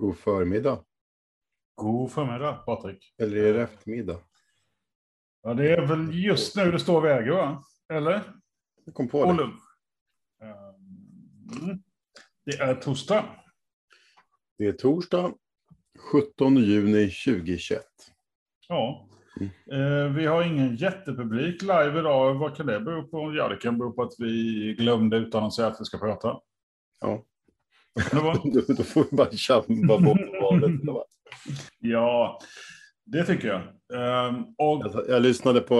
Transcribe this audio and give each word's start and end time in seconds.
God 0.00 0.18
förmiddag. 0.18 0.84
God 1.74 2.12
förmiddag, 2.12 2.52
Patrik. 2.52 3.14
Eller 3.18 3.36
är 3.36 3.54
det 3.54 3.62
eftermiddag? 3.62 4.18
Ja, 5.42 5.54
det 5.54 5.70
är 5.70 5.86
väl 5.86 6.24
just 6.24 6.56
nu 6.56 6.72
det 6.72 6.78
står 6.78 7.00
väger, 7.00 7.30
va? 7.30 7.62
Eller? 7.92 8.22
Jag 8.84 8.94
kom 8.94 9.08
på 9.08 9.24
det. 9.24 9.42
Mm. 10.42 11.82
Det 12.44 12.60
är 12.60 12.74
torsdag. 12.74 13.24
Det 14.58 14.66
är 14.66 14.72
torsdag 14.72 15.32
17 16.12 16.56
juni 16.56 17.10
2021. 17.10 17.82
Ja. 18.68 19.08
Eh, 19.72 20.12
vi 20.14 20.26
har 20.26 20.42
ingen 20.42 20.76
jättepublik 20.76 21.62
live 21.62 21.98
idag. 21.98 22.34
Vad 22.34 22.56
kan 22.56 22.66
det 22.66 22.80
bero 22.80 23.08
på? 23.08 23.34
Ja, 23.34 23.48
det 23.48 23.56
kan 23.56 23.78
bero 23.78 23.92
på 23.92 24.02
att 24.02 24.14
vi 24.18 24.74
glömde 24.78 25.16
utan 25.16 25.44
att 25.44 25.54
säga 25.54 25.68
att 25.68 25.80
vi 25.80 25.84
ska 25.84 25.98
prata. 25.98 26.40
Ja. 27.00 27.08
Vad 27.10 27.10
kan 27.10 27.10
det 27.10 27.10
vara? 27.10 27.24
Då, 28.12 28.74
då 28.74 28.82
får 28.82 29.04
vi 29.10 29.16
bara 29.16 29.30
tjabba 29.30 29.98
bort 29.98 30.20
valet. 30.42 30.80
Ja, 31.78 32.38
det 33.06 33.24
tycker 33.24 33.48
jag. 33.48 33.62
Ehm, 33.94 34.44
och 34.58 34.82
Jag, 34.94 35.08
jag 35.08 35.22
lyssnade 35.22 35.60
på 35.60 35.74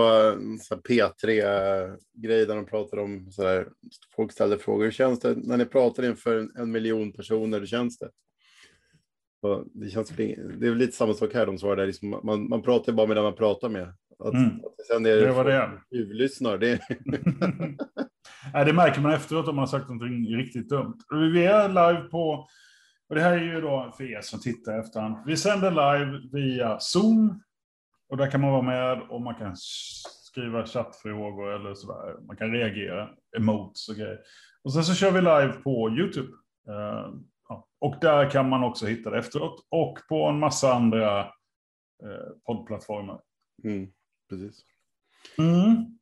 här 0.71 0.77
P3-grej 0.77 2.47
där 2.47 2.57
de 2.57 2.67
pratade 2.67 3.03
om 3.03 3.31
så 3.31 3.47
här, 3.47 3.69
folk 4.17 4.33
ställde 4.33 4.59
frågor. 4.59 4.85
Hur 4.85 4.91
känns 4.91 5.21
det 5.21 5.35
när 5.37 5.57
ni 5.57 5.65
pratar 5.65 6.03
inför 6.03 6.37
en, 6.37 6.53
en 6.57 6.71
miljon 6.71 7.13
personer? 7.13 7.61
Hur 7.61 7.67
känns 7.67 7.99
det? 7.99 8.11
Och 9.43 9.65
det, 9.75 9.91
känns, 9.91 10.09
det 10.09 10.67
är 10.67 10.75
lite 10.75 10.97
samma 10.97 11.15
sak 11.15 11.35
här. 11.35 11.47
De 11.47 11.59
svarade, 11.59 11.87
liksom, 11.87 12.21
man, 12.23 12.49
man 12.49 12.63
pratar 12.63 12.93
bara 12.93 13.07
med 13.07 13.17
den 13.17 13.25
man 13.25 13.35
pratar 13.35 13.69
med. 13.69 13.95
Att, 14.21 14.35
Mm. 14.35 14.47
att 14.49 14.87
sen 14.87 15.07
är 15.07 15.11
Det 15.17 15.33
var 15.33 15.45
det. 15.45 15.71
Tjuvlyssnar, 15.91 16.59
det 16.59 16.81
Nej, 18.55 18.65
det 18.65 18.73
märker 18.73 19.01
man 19.01 19.13
efteråt 19.13 19.49
om 19.49 19.57
man 19.57 19.63
har 19.63 19.67
sagt 19.67 19.89
någonting 19.89 20.37
riktigt 20.37 20.69
dumt. 20.69 20.99
Vi 21.33 21.45
är 21.47 21.69
live 21.69 22.09
på, 22.09 22.49
och 23.09 23.15
det 23.15 23.21
här 23.21 23.33
är 23.33 23.43
ju 23.55 23.61
då 23.61 23.93
för 23.97 24.05
er 24.05 24.21
som 24.21 24.41
tittar 24.41 24.81
efterhand. 24.81 25.17
Vi 25.27 25.37
sänder 25.37 25.71
live 25.71 26.21
via 26.33 26.79
Zoom. 26.81 27.43
Och 28.09 28.17
där 28.17 28.31
kan 28.31 28.41
man 28.41 28.51
vara 28.51 28.63
med 28.63 29.01
och 29.03 29.21
man 29.23 29.35
kan 29.35 29.53
skriva 29.57 30.67
chattfrågor 30.67 31.55
eller 31.55 31.75
sådär. 31.75 32.17
Man 32.27 32.37
kan 32.37 32.53
reagera 32.53 33.09
emot 33.37 33.73
och 33.91 33.97
grejer. 33.97 34.19
Och 34.65 34.73
sen 34.73 34.85
så 34.85 34.95
kör 34.95 35.11
vi 35.11 35.19
live 35.21 35.53
på 35.65 35.91
YouTube. 35.91 36.29
Eh, 36.69 37.09
ja. 37.49 37.69
Och 37.81 37.95
där 38.01 38.31
kan 38.31 38.49
man 38.49 38.65
också 38.65 38.87
hitta 38.87 39.11
det 39.11 39.19
efteråt. 39.19 39.67
Och 39.71 39.99
på 40.09 40.25
en 40.27 40.39
massa 40.39 40.73
andra 40.75 41.21
eh, 41.21 42.31
poddplattformar. 42.47 43.21
mm, 43.65 43.89
precis. 44.31 44.65
Mm. 45.39 45.99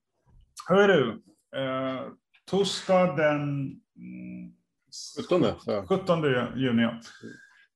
Är 0.71 0.89
du? 0.89 1.23
Eh, 1.57 2.07
torsdag 2.51 3.17
den 3.17 3.41
mm, 3.97 4.53
17, 5.29 5.61
sa 5.61 5.73
jag. 5.73 5.89
17 5.89 6.23
juni. 6.57 6.83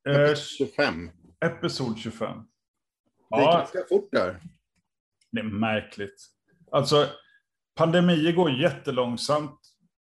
Eh, 0.08 0.34
25. 0.34 1.10
episod 1.44 1.98
25. 1.98 2.36
Det 3.30 3.36
är 3.36 3.40
Ja, 3.42 3.52
ganska 3.58 3.78
fort 3.88 4.08
där. 4.12 4.40
det 5.32 5.40
är 5.40 5.44
märkligt. 5.44 6.26
Alltså, 6.72 7.06
pandemier 7.74 8.32
går 8.32 8.50
jättelångsamt 8.50 9.58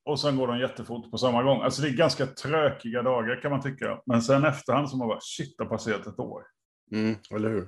och 0.06 0.20
sen 0.20 0.38
går 0.38 0.48
de 0.48 0.60
jättefort 0.60 1.12
på 1.12 1.18
samma 1.18 1.44
gång. 1.44 1.62
Alltså 1.62 1.82
det 1.82 1.88
är 1.88 1.94
ganska 1.94 2.26
trökiga 2.26 3.02
dagar 3.02 3.42
kan 3.42 3.52
man 3.52 3.62
tycka. 3.62 4.02
Men 4.06 4.22
sen 4.22 4.46
efterhand 4.46 4.90
så 4.90 4.98
man 4.98 5.08
bara, 5.08 5.20
shit, 5.22 5.56
det 5.58 5.64
har 5.64 5.70
passerat 5.70 6.08
ett 6.08 6.20
år. 6.20 6.44
Mm, 6.92 7.16
eller 7.36 7.50
hur? 7.50 7.64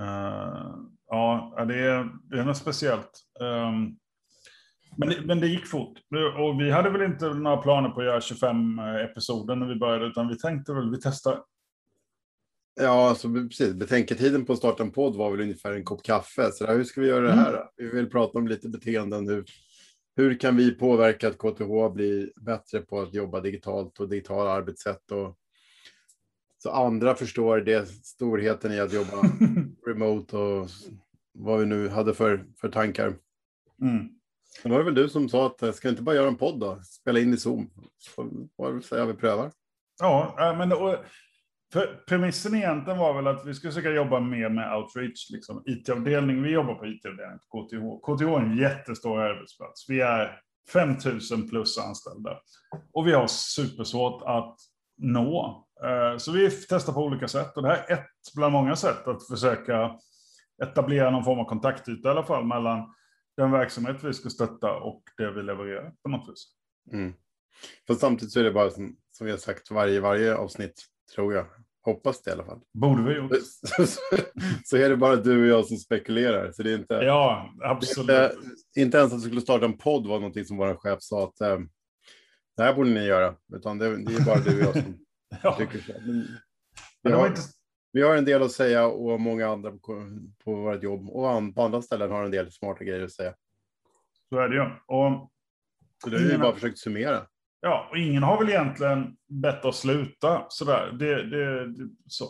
Eh, 0.00 0.74
ja, 1.10 1.64
det 1.68 1.78
är, 1.78 2.08
det 2.30 2.38
är 2.38 2.44
något 2.44 2.56
speciellt. 2.56 3.10
Ehm, 3.40 3.96
men, 4.96 5.08
det, 5.08 5.20
men 5.24 5.40
det 5.40 5.46
gick 5.46 5.66
fort. 5.66 5.98
Och 6.38 6.60
vi 6.60 6.70
hade 6.70 6.90
väl 6.90 7.02
inte 7.02 7.34
några 7.34 7.56
planer 7.56 7.88
på 7.88 8.00
att 8.00 8.06
göra 8.06 8.20
25 8.20 8.78
episoder 8.78 9.56
när 9.56 9.66
vi 9.66 9.74
började, 9.74 10.06
utan 10.06 10.28
vi 10.28 10.38
tänkte 10.38 10.72
väl, 10.72 10.90
vi 10.90 11.00
testar. 11.02 11.42
Ja, 12.80 13.08
alltså, 13.08 13.32
precis. 13.32 13.74
Betänketiden 13.74 14.44
på 14.44 14.52
att 14.52 14.58
starta 14.58 14.82
en 14.82 14.90
podd 14.90 15.16
var 15.16 15.30
väl 15.30 15.40
ungefär 15.40 15.72
en 15.72 15.84
kopp 15.84 16.02
kaffe. 16.02 16.52
Så 16.52 16.66
där, 16.66 16.76
hur 16.76 16.84
ska 16.84 17.00
vi 17.00 17.08
göra 17.08 17.26
det 17.26 17.32
här? 17.32 17.52
då? 17.52 17.70
Vi 17.76 17.90
vill 17.90 18.10
prata 18.10 18.38
om 18.38 18.48
lite 18.48 18.68
beteenden. 18.68 19.28
Hur, 19.28 19.44
hur 20.16 20.38
kan 20.38 20.56
vi 20.56 20.70
påverka 20.70 21.28
att 21.28 21.38
KTH 21.38 21.94
blir 21.94 22.32
bättre 22.40 22.80
på 22.80 23.00
att 23.00 23.14
jobba 23.14 23.40
digitalt 23.40 24.00
och 24.00 24.08
digitala 24.08 24.50
arbetssätt? 24.50 25.10
Och, 25.10 25.36
så 26.62 26.70
andra 26.70 27.14
förstår 27.14 27.60
det 27.60 27.88
storheten 27.88 28.72
i 28.72 28.80
att 28.80 28.92
jobba 28.92 29.22
remote 29.86 30.36
och 30.36 30.68
vad 31.32 31.58
vi 31.60 31.66
nu 31.66 31.88
hade 31.88 32.14
för, 32.14 32.44
för 32.60 32.68
tankar. 32.68 33.14
Mm. 33.82 34.08
Sen 34.62 34.70
var 34.70 34.78
det 34.78 34.84
väl 34.84 34.94
du 34.94 35.08
som 35.08 35.28
sa 35.28 35.46
att 35.46 35.62
eh, 35.62 35.72
ska 35.72 35.88
inte 35.88 36.02
bara 36.02 36.14
göra 36.14 36.28
en 36.28 36.36
podd 36.36 36.60
då? 36.60 36.80
Spela 36.82 37.20
in 37.20 37.34
i 37.34 37.36
Zoom. 37.36 37.70
Så 37.98 38.10
får 38.56 38.72
vi 38.72 38.82
säga 38.82 39.04
vi 39.04 39.14
prövar. 39.14 39.50
Ja, 40.00 40.36
äh, 40.40 40.58
men 40.58 40.72
och, 40.72 40.96
premissen 42.08 42.54
egentligen 42.54 42.98
var 42.98 43.14
väl 43.14 43.26
att 43.26 43.46
vi 43.46 43.54
skulle 43.54 43.72
försöka 43.72 43.90
jobba 43.90 44.20
mer 44.20 44.48
med 44.48 44.76
outreach, 44.76 45.30
liksom 45.30 45.62
IT-avdelning. 45.66 46.42
Vi 46.42 46.50
jobbar 46.50 46.74
på 46.74 46.86
IT-avdelningen 46.86 47.38
på 47.50 47.62
KTH. 47.66 48.16
KTH 48.16 48.22
är 48.22 48.40
en 48.40 48.56
jättestor 48.56 49.20
arbetsplats. 49.20 49.88
Vi 49.88 50.00
är 50.00 50.40
5000 50.72 51.48
plus 51.48 51.78
anställda 51.78 52.38
och 52.92 53.06
vi 53.06 53.12
har 53.12 53.26
supersvårt 53.26 54.22
att 54.26 54.56
nå. 54.98 55.64
Eh, 55.84 56.18
Så 56.18 56.32
vi 56.32 56.50
testar 56.50 56.92
på 56.92 57.00
olika 57.00 57.28
sätt 57.28 57.56
och 57.56 57.62
det 57.62 57.68
här 57.68 57.84
är 57.88 57.92
ett 57.92 58.34
bland 58.34 58.52
många 58.52 58.76
sätt 58.76 59.08
att 59.08 59.26
försöka 59.26 59.96
etablera 60.62 61.10
någon 61.10 61.24
form 61.24 61.38
av 61.38 61.44
kontaktyta 61.44 62.08
i 62.08 62.10
alla 62.10 62.24
fall 62.24 62.44
mellan 62.44 62.94
den 63.36 63.50
verksamhet 63.50 64.04
vi 64.04 64.12
ska 64.14 64.28
stötta 64.30 64.72
och 64.72 65.02
det 65.16 65.30
vi 65.30 65.42
levererar 65.42 65.92
på 66.02 66.08
något 66.08 66.28
vis. 66.30 66.46
Mm. 66.92 67.12
Fast 67.86 68.00
samtidigt 68.00 68.32
så 68.32 68.40
är 68.40 68.44
det 68.44 68.52
bara 68.52 68.70
som, 68.70 68.96
som 69.10 69.24
vi 69.24 69.30
har 69.30 69.38
sagt 69.38 69.70
varje, 69.70 70.00
varje 70.00 70.34
avsnitt, 70.36 70.82
tror 71.14 71.34
jag. 71.34 71.46
Hoppas 71.82 72.22
det 72.22 72.30
i 72.30 72.34
alla 72.34 72.44
fall. 72.44 72.60
Borde 72.74 73.02
vi 73.02 73.14
gjort. 73.14 73.32
Så, 73.42 73.84
så 74.64 74.76
är 74.76 74.88
det 74.88 74.96
bara 74.96 75.16
du 75.16 75.40
och 75.42 75.46
jag 75.58 75.66
som 75.66 75.76
spekulerar. 75.76 76.52
Så 76.52 76.62
det 76.62 76.70
är 76.72 76.78
inte, 76.78 76.94
Ja, 76.94 77.50
det 77.58 77.64
är 77.64 77.68
absolut. 77.68 78.10
inte, 78.32 78.36
inte 78.76 78.98
ens 78.98 79.12
att 79.12 79.18
vi 79.18 79.24
skulle 79.26 79.40
starta 79.40 79.64
en 79.64 79.78
podd 79.78 80.06
var 80.06 80.14
någonting 80.18 80.44
som 80.44 80.56
vår 80.56 80.74
chef 80.74 80.98
sa 81.02 81.24
att 81.24 81.40
eh, 81.40 81.58
det 82.56 82.62
här 82.62 82.74
borde 82.74 82.90
ni 82.90 83.04
göra. 83.04 83.34
Utan 83.54 83.78
det, 83.78 84.04
det 84.04 84.14
är 84.14 84.24
bara 84.24 84.38
du 84.38 84.58
och 84.58 84.76
jag 84.76 84.84
som 84.84 84.98
Ja. 85.42 85.56
tycker 85.56 85.78
så. 85.78 85.92
Men, 86.06 86.26
Men 87.02 87.12
det 87.12 87.18
var 87.18 87.26
inte... 87.26 87.40
vi 87.92 88.02
har 88.02 88.16
en 88.16 88.24
del 88.24 88.42
att 88.42 88.52
säga 88.52 88.86
och 88.86 89.20
många 89.20 89.48
andra 89.48 89.70
på, 89.70 90.10
på 90.44 90.54
vårt 90.54 90.82
jobb. 90.82 91.10
Och 91.10 91.54
på 91.54 91.62
andra 91.62 91.82
ställen 91.82 92.10
har 92.10 92.24
en 92.24 92.30
del 92.30 92.52
smarta 92.52 92.84
grejer 92.84 93.04
att 93.04 93.12
säga. 93.12 93.34
Så 94.28 94.38
är 94.38 94.48
det 94.48 94.56
ju. 94.56 94.62
Och, 94.86 95.30
Så 96.04 96.10
det 96.10 96.18
har 96.18 96.24
vi 96.24 96.38
bara 96.38 96.54
försökt 96.54 96.78
summera. 96.78 97.26
ja, 97.60 97.88
och 97.90 97.98
ingen 97.98 98.22
har 98.22 98.38
väl 98.38 98.48
egentligen 98.48 99.16
bett 99.28 99.64
oss 99.64 99.80
sluta 99.80 100.46
sådär. 100.48 100.96
Det, 100.98 101.22
det, 101.22 101.66
det, 101.66 101.88
så. 102.06 102.26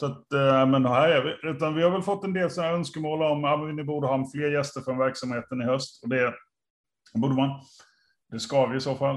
så 0.00 0.06
att, 0.06 0.32
eh, 0.32 0.66
men 0.66 0.86
här 0.86 1.08
är 1.08 1.24
vi. 1.24 1.48
Utan 1.48 1.74
vi 1.74 1.82
har 1.82 1.90
väl 1.90 2.02
fått 2.02 2.24
en 2.24 2.32
del 2.32 2.50
sådana 2.50 2.72
önskemål 2.72 3.22
om 3.22 3.44
att 3.44 3.74
ni 3.74 3.84
borde 3.84 4.06
ha 4.06 4.30
fler 4.34 4.50
gäster 4.50 4.80
från 4.80 4.98
verksamheten 4.98 5.62
i 5.62 5.64
höst. 5.64 6.02
Och 6.02 6.08
det 6.08 6.34
borde 7.14 7.34
man. 7.34 7.60
Det 8.30 8.40
ska 8.40 8.66
vi 8.66 8.76
i 8.76 8.80
så 8.80 8.94
fall. 8.94 9.16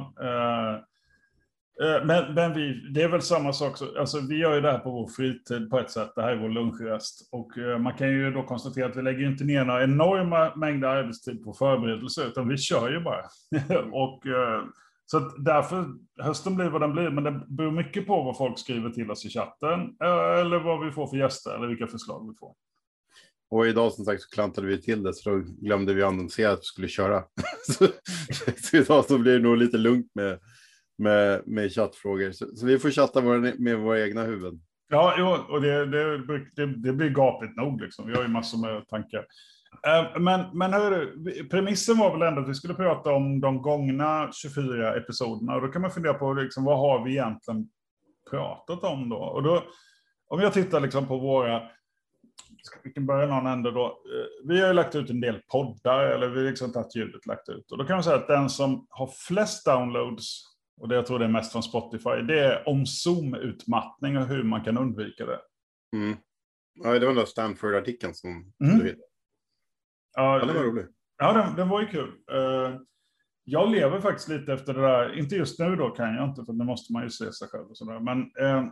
Eh, 1.81 2.06
Men, 2.06 2.34
men 2.34 2.53
vi, 2.53 2.91
det 2.94 3.01
är 3.01 3.07
väl 3.07 3.22
samma 3.22 3.53
sak, 3.53 3.78
så, 3.78 4.00
alltså 4.00 4.19
vi 4.19 4.38
gör 4.38 4.56
ju 4.56 4.61
det 4.61 4.72
här 4.72 4.79
på 4.79 4.91
vår 4.91 5.07
fritid 5.07 5.69
på 5.69 5.79
ett 5.79 5.91
sätt, 5.91 6.11
det 6.16 6.22
här 6.22 6.31
är 6.31 6.41
vår 6.41 6.50
lunchrast. 6.50 7.29
Och 7.31 7.57
eh, 7.57 7.79
man 7.79 7.94
kan 7.94 8.09
ju 8.09 8.31
då 8.31 8.44
konstatera 8.44 8.85
att 8.85 8.95
vi 8.95 9.01
lägger 9.01 9.28
inte 9.28 9.44
ner 9.44 9.66
några 9.66 9.84
enorma 9.84 10.56
mängder 10.56 10.88
arbetstid 10.88 11.44
på 11.44 11.53
förberedelse, 11.53 12.23
utan 12.28 12.47
vi 12.47 12.57
kör 12.57 12.91
ju 12.91 13.00
bara. 13.00 13.22
och, 13.91 14.28
eh, 14.28 14.63
så 15.06 15.19
därför, 15.19 15.85
hösten 16.22 16.56
blir 16.56 16.66
vad 16.66 16.81
den 16.81 16.94
blir, 16.94 17.09
men 17.09 17.23
det 17.23 17.45
beror 17.47 17.72
mycket 17.72 18.07
på 18.07 18.23
vad 18.23 18.38
folk 18.38 18.59
skriver 18.59 18.90
till 18.90 19.11
oss 19.11 19.25
i 19.25 19.29
chatten, 19.29 19.79
eller 20.40 20.59
vad 20.59 20.85
vi 20.85 20.91
får 20.91 21.07
för 21.07 21.17
gäster, 21.17 21.55
eller 21.55 21.67
vilka 21.67 21.88
förslag 21.88 22.29
vi 22.29 22.38
får. 22.40 22.53
Och 23.50 23.67
idag 23.67 23.94
som 23.94 24.05
sagt 24.05 24.22
så 24.22 24.29
klantade 24.29 24.67
vi 24.67 24.81
till 24.81 25.03
det 25.03 25.13
så 25.13 25.29
då 25.29 25.38
glömde 25.61 25.94
vi 25.94 26.03
annonsera 26.03 26.51
att 26.51 26.59
vi 26.59 26.63
skulle 26.63 26.88
köra. 26.88 27.23
så, 27.67 27.88
så 28.57 28.78
idag 28.78 29.05
så 29.05 29.17
blir 29.17 29.34
det 29.34 29.40
nog 29.40 29.57
lite 29.57 29.78
lugnt 29.78 30.11
med, 30.16 30.40
med, 30.97 31.41
med 31.45 31.71
chattfrågor. 31.71 32.31
Så, 32.31 32.55
så 32.55 32.65
vi 32.65 32.79
får 32.79 32.89
chatta 32.89 33.21
våra, 33.21 33.53
med 33.57 33.79
våra 33.79 34.01
egna 34.01 34.23
huvuden. 34.23 34.61
Ja, 34.90 35.16
jo, 35.17 35.53
och 35.55 35.61
det, 35.61 35.85
det, 35.85 36.17
det, 36.55 36.66
det 36.66 36.93
blir 36.93 37.09
gapigt 37.09 37.55
nog. 37.55 37.81
Liksom. 37.81 38.07
Vi 38.07 38.13
har 38.13 38.22
ju 38.22 38.28
massor 38.28 38.57
med 38.57 38.87
tankar. 38.87 39.25
Eh, 39.87 40.19
men, 40.19 40.57
men 40.57 40.73
hörru, 40.73 41.13
premissen 41.49 41.97
var 41.97 42.11
väl 42.17 42.28
ändå 42.28 42.41
att 42.41 42.49
vi 42.49 42.53
skulle 42.53 42.73
prata 42.73 43.11
om 43.11 43.41
de 43.41 43.61
gångna 43.61 44.29
24 44.31 44.95
episoderna. 44.95 45.55
Och 45.55 45.61
då 45.61 45.67
kan 45.67 45.81
man 45.81 45.91
fundera 45.91 46.13
på 46.13 46.34
liksom, 46.34 46.63
vad 46.63 46.79
har 46.79 47.05
vi 47.05 47.11
egentligen 47.11 47.67
pratat 48.29 48.84
om 48.84 49.09
då? 49.09 49.17
Och 49.17 49.43
då 49.43 49.63
om 50.28 50.39
jag 50.39 50.53
tittar 50.53 50.79
liksom 50.79 51.07
på 51.07 51.17
våra, 51.17 51.61
vi 52.84 52.91
kan 52.91 53.05
börja 53.05 53.28
någon 53.28 53.47
ände 53.47 53.72
då. 53.72 53.85
Eh, 53.85 54.47
vi 54.47 54.61
har 54.61 54.67
ju 54.67 54.73
lagt 54.73 54.96
ut 54.96 55.09
en 55.09 55.22
del 55.22 55.41
poddar, 55.51 56.05
eller 56.05 56.28
vi 56.28 56.39
har 56.39 56.49
liksom 56.49 56.72
tagit 56.72 56.96
ljudet 56.96 57.25
lagt 57.25 57.49
ut. 57.49 57.72
Och 57.72 57.78
då 57.78 57.85
kan 57.85 57.96
man 57.96 58.03
säga 58.03 58.16
att 58.16 58.28
den 58.28 58.49
som 58.49 58.87
har 58.89 59.07
flest 59.28 59.66
downloads, 59.66 60.53
och 60.84 60.90
det 60.90 60.96
jag 60.96 61.06
tror 61.06 61.20
det 61.20 61.26
är 61.26 61.30
mest 61.30 61.52
från 61.52 61.64
Spotify, 61.64 62.09
det 62.28 62.40
är 62.40 62.70
om 62.70 62.85
Zoom-utmattning 62.85 64.18
och 64.18 64.28
hur 64.28 64.44
man 64.44 64.64
kan 64.64 64.78
undvika 64.78 65.26
det. 65.26 65.40
Mm. 65.96 66.18
Ja, 66.74 66.91
det 66.94 67.00
var 67.00 67.08
den 67.08 67.16
där 67.16 67.26
Stanford-artikeln 67.26 68.14
som 68.14 68.53
Mm. 68.64 68.78
du 68.78 68.84
vet. 68.84 68.97
Ja, 70.16 70.40
Ja, 70.40 70.46
den 70.46 70.56
var 70.56 70.64
rolig. 70.64 70.85
Ja, 71.18 71.34
den, 71.34 71.56
den 71.56 71.70
var 71.70 71.82
ju 71.82 71.88
kul. 71.88 72.09
Eh, 72.32 72.80
jag 73.44 73.72
lever 73.72 74.00
faktiskt 74.02 74.30
lite 74.30 74.53
efter 74.53 74.74
det 74.74 74.82
där, 74.82 75.18
inte 75.20 75.35
just 75.35 75.59
nu 75.59 75.76
då 75.76 75.90
kan 75.90 76.16
jag 76.16 76.30
inte, 76.30 76.46
för 76.46 76.53
det 76.53 76.64
måste 76.66 76.94
man 76.94 77.03
ju 77.03 77.09
se 77.09 77.32
sig 77.34 77.47
själv 77.47 77.70
och 77.70 77.78
sådär. 77.78 78.00
Men 78.00 78.20
eh, 78.22 78.72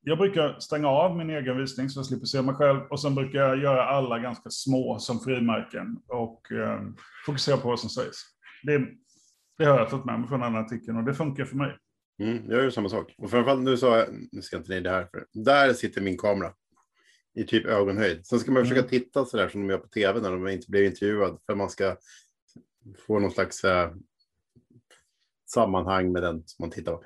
jag 0.00 0.18
brukar 0.18 0.58
stänga 0.58 0.88
av 0.88 1.16
min 1.16 1.30
egen 1.30 1.56
visning 1.56 1.88
så 1.88 1.98
jag 1.98 2.06
slipper 2.06 2.26
se 2.26 2.42
mig 2.42 2.54
själv 2.54 2.80
och 2.90 3.00
sen 3.00 3.14
brukar 3.14 3.38
jag 3.38 3.58
göra 3.58 3.84
alla 3.84 4.18
ganska 4.18 4.50
små 4.50 4.98
som 4.98 5.20
frimärken 5.20 5.98
och 6.08 6.52
eh, 6.52 6.80
fokusera 7.26 7.56
på 7.56 7.68
vad 7.68 7.80
som 7.80 7.90
sägs. 7.90 8.16
Det, 8.62 8.78
det 9.58 9.64
har 9.64 9.78
jag 9.78 9.90
tagit 9.90 10.04
med 10.04 10.20
mig 10.20 10.28
från 10.28 10.40
den 10.40 10.56
artikeln 10.56 10.96
och 10.96 11.04
det 11.04 11.14
funkar 11.14 11.44
för 11.44 11.56
mig. 11.56 11.76
Mm, 12.22 12.50
jag 12.50 12.62
gör 12.62 12.70
samma 12.70 12.88
sak. 12.88 13.14
Och 13.18 13.30
framförallt 13.30 13.62
nu 13.62 13.76
sa 13.76 13.98
jag, 13.98 14.08
nu 14.32 14.42
ska 14.42 14.56
jag 14.56 14.60
inte 14.60 14.72
ni 14.72 14.80
det 14.80 14.90
här, 14.90 15.08
för 15.10 15.26
där 15.32 15.72
sitter 15.72 16.00
min 16.00 16.18
kamera 16.18 16.52
i 17.34 17.44
typ 17.44 17.66
ögonhöjd. 17.66 18.26
Sen 18.26 18.38
ska 18.40 18.52
man 18.52 18.62
försöka 18.62 18.80
Mm. 18.80 18.90
titta 18.90 19.24
så 19.24 19.36
där 19.36 19.48
som 19.48 19.60
de 19.60 19.70
gör 19.70 19.78
på 19.78 19.88
tv 19.88 20.20
när 20.20 20.30
de 20.30 20.48
inte 20.48 20.70
blir 20.70 20.82
intervjuade 20.86 21.38
för 21.46 21.54
man 21.54 21.70
ska 21.70 21.96
få 23.06 23.18
någon 23.18 23.30
slags 23.30 23.64
eh, 23.64 23.90
sammanhang 25.46 26.12
med 26.12 26.22
den 26.22 26.42
som 26.46 26.62
man 26.62 26.70
tittar 26.70 26.92
på. 26.92 27.02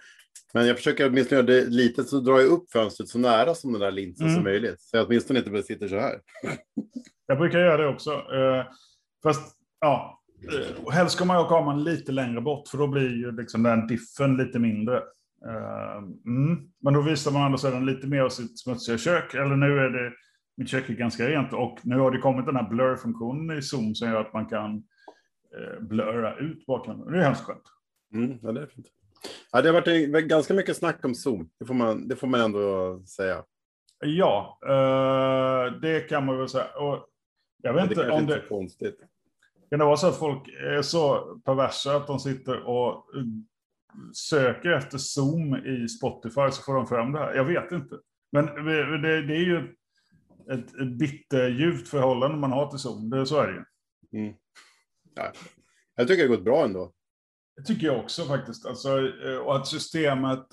Men 0.54 0.66
jag 0.66 0.76
försöker 0.76 1.08
åtminstone 1.08 1.36
göra 1.40 1.46
det 1.46 1.64
lite 1.66 2.04
så 2.04 2.20
drar 2.20 2.38
jag 2.40 2.48
upp 2.48 2.70
fönstret 2.72 3.08
så 3.08 3.18
nära 3.18 3.54
som 3.54 3.72
den 3.72 3.80
där 3.80 3.90
linsen 3.90 4.26
som 4.26 4.30
Mm. 4.32 4.44
möjligt. 4.44 4.80
Så 4.80 4.96
jag 4.96 5.06
åtminstone 5.06 5.38
inte 5.38 5.62
sitter 5.62 5.88
så 5.88 5.98
här. 5.98 6.20
Jag 7.26 7.38
brukar 7.38 7.58
göra 7.58 7.76
det 7.76 7.86
också. 7.88 8.10
Eh, 8.12 8.66
fast, 9.22 9.56
ja, 9.80 10.19
och 10.84 10.92
helst 10.92 11.16
ska 11.16 11.24
man 11.24 11.36
ha 11.36 11.48
kameran 11.48 11.84
lite 11.84 12.12
längre 12.12 12.40
bort, 12.40 12.68
för 12.68 12.78
då 12.78 12.86
blir 12.86 13.10
ju 13.10 13.32
liksom 13.32 13.62
den 13.62 13.86
diffen 13.86 14.36
lite 14.36 14.58
mindre. 14.58 14.96
Eh, 15.46 15.96
mm. 16.26 16.70
Men 16.80 16.94
då 16.94 17.00
visar 17.00 17.32
man 17.32 17.42
andra 17.42 17.58
sidan 17.58 17.86
lite 17.86 18.06
mer 18.06 18.20
av 18.20 18.28
sitt 18.28 18.60
smutsiga 18.60 18.98
kök. 18.98 19.34
Eller 19.34 19.56
nu 19.56 19.78
är 19.78 19.90
det, 19.90 20.12
mitt 20.56 20.68
kök 20.68 20.90
är 20.90 20.94
ganska 20.94 21.28
rent 21.28 21.52
och 21.52 21.78
nu 21.82 21.98
har 21.98 22.10
det 22.10 22.18
kommit 22.18 22.46
den 22.46 22.56
här 22.56 22.68
blur-funktionen 22.68 23.58
i 23.58 23.62
Zoom 23.62 23.94
som 23.94 24.08
gör 24.08 24.20
att 24.20 24.32
man 24.32 24.46
kan 24.46 24.76
eh, 25.56 25.80
blurra 25.80 26.36
ut 26.36 26.66
bakgrunden. 26.66 27.12
Det 27.12 27.18
är 27.18 27.22
hemskt 27.22 27.44
skönt. 27.44 27.62
Mm, 28.14 28.38
ja, 28.42 28.52
det 28.52 28.62
är 28.62 28.66
fint. 28.66 28.86
Ja, 29.52 29.62
det 29.62 29.68
har 29.68 29.74
varit 29.74 30.28
ganska 30.28 30.54
mycket 30.54 30.76
snack 30.76 31.04
om 31.04 31.14
Zoom. 31.14 31.50
Det 31.58 31.64
får 31.64 31.74
man, 31.74 32.08
det 32.08 32.16
får 32.16 32.26
man 32.26 32.40
ändå 32.40 33.02
säga. 33.06 33.44
Ja, 34.04 34.58
eh, 34.66 35.80
det 35.80 36.00
kan 36.00 36.26
man 36.26 36.38
väl 36.38 36.48
säga. 36.48 36.64
Och 36.64 37.06
jag 37.62 37.74
vet 37.74 37.88
det 37.88 37.94
inte 37.94 38.10
om 38.10 38.20
inte 38.20 38.34
är 38.34 38.40
det... 38.40 38.48
konstigt. 38.48 39.00
Kan 39.70 39.78
det 39.78 39.84
vara 39.84 39.96
så 39.96 40.06
att 40.06 40.18
folk 40.18 40.48
är 40.48 40.82
så 40.82 41.34
perversa 41.44 41.96
att 41.96 42.06
de 42.06 42.18
sitter 42.18 42.62
och 42.62 43.10
söker 44.14 44.70
efter 44.70 44.98
Zoom 44.98 45.56
i 45.56 45.88
Spotify 45.88 46.50
så 46.50 46.62
får 46.62 46.74
de 46.74 46.86
fram 46.86 47.12
det 47.12 47.18
här? 47.18 47.34
Jag 47.34 47.44
vet 47.44 47.72
inte. 47.72 47.98
Men 48.32 48.46
det, 48.46 49.26
det 49.26 49.36
är 49.36 49.44
ju 49.44 49.74
ett, 50.50 50.74
ett 50.74 50.98
bitterljuvt 50.98 51.88
förhållande 51.88 52.36
man 52.36 52.52
har 52.52 52.70
till 52.70 52.78
Zoom. 52.78 53.10
Det, 53.10 53.26
så 53.26 53.40
är 53.40 53.46
det 53.46 53.52
ju. 53.52 53.64
Mm. 54.20 54.34
Ja. 55.14 55.32
Jag 55.94 56.08
tycker 56.08 56.22
det 56.22 56.36
gått 56.36 56.44
bra 56.44 56.64
ändå. 56.64 56.92
Det 57.56 57.62
tycker 57.62 57.86
jag 57.86 57.98
också 57.98 58.24
faktiskt. 58.24 58.66
Alltså, 58.66 58.98
eh, 58.98 59.36
och 59.36 59.56
att 59.56 59.66
systemet 59.66 60.46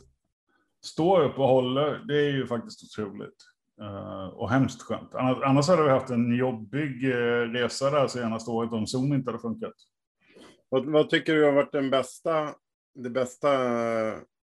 står 0.85 1.23
upp 1.23 1.39
och 1.39 1.47
håller, 1.47 2.03
det 2.07 2.15
är 2.15 2.31
ju 2.31 2.47
faktiskt 2.47 2.83
otroligt. 2.83 3.35
Eh, 3.81 4.27
och 4.27 4.49
hemskt 4.49 4.81
skönt. 4.81 5.15
Annars, 5.15 5.67
hade 5.67 5.83
vi 5.83 5.89
haft 5.89 6.09
en 6.09 6.37
jobbig 6.37 7.11
eh, 7.11 7.41
resa 7.51 7.89
där 7.89 8.07
senaste 8.07 8.51
året 8.51 8.71
om 8.71 8.87
Zoom 8.87 9.13
inte 9.13 9.29
hade 9.31 9.41
funkat. 9.41 9.73
Vad, 10.69 10.85
vad 10.85 11.09
tycker 11.09 11.33
du 11.35 11.43
har 11.43 11.51
varit 11.51 11.71
den 11.71 11.89
bästa, 11.89 12.55
det 12.95 13.09
bästa, 13.09 13.49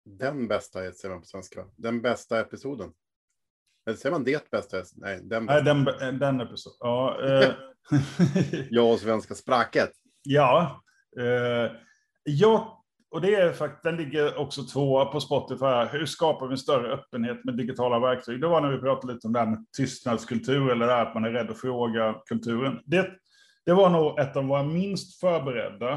den 0.04 0.48
bästa, 0.48 0.78
säger 0.92 1.08
man 1.10 1.20
på 1.20 1.26
svenska, 1.26 1.64
den 1.76 2.02
bästa 2.02 2.40
episoden? 2.40 2.92
Eller 3.86 3.96
säger 3.98 4.12
man 4.12 4.24
det 4.24 4.50
bästa? 4.50 4.82
Nej, 4.96 5.20
den 5.22 5.44
Nej, 5.44 5.62
bästa. 5.62 6.04
den, 6.04 6.18
den 6.18 6.40
episoden. 6.40 6.76
Ja, 6.80 7.24
eh, 7.24 7.50
Jag 8.70 8.92
och 8.92 8.98
svenska 8.98 9.34
spracket. 9.34 9.90
ja, 10.22 10.82
eh, 11.20 11.72
ja, 12.24 12.75
och 13.16 13.22
det 13.22 13.34
är 13.34 13.52
faktiskt, 13.52 13.82
den 13.82 13.96
ligger 13.96 14.38
också 14.38 14.62
tvåa 14.62 15.04
på 15.04 15.20
Spotify. 15.20 15.98
Hur 15.98 16.06
skapar 16.06 16.46
vi 16.46 16.52
en 16.52 16.58
större 16.58 16.92
öppenhet 16.94 17.44
med 17.44 17.56
digitala 17.56 17.98
verktyg? 17.98 18.40
Det 18.40 18.46
var 18.48 18.60
när 18.60 18.70
vi 18.72 18.78
pratade 18.78 19.12
lite 19.12 19.26
om 19.26 19.32
det 19.32 19.38
här 19.38 19.46
med 19.46 19.66
tystnadskultur 19.76 20.70
eller 20.70 20.86
det 20.86 20.92
här 20.92 21.06
att 21.06 21.14
man 21.14 21.24
är 21.24 21.30
rädd 21.30 21.50
att 21.50 21.60
fråga 21.60 22.14
kulturen. 22.26 22.80
Det, 22.84 23.10
det 23.64 23.72
var 23.74 23.90
nog 23.90 24.18
ett 24.18 24.36
av 24.36 24.44
våra 24.44 24.62
minst 24.62 25.20
förberedda 25.20 25.92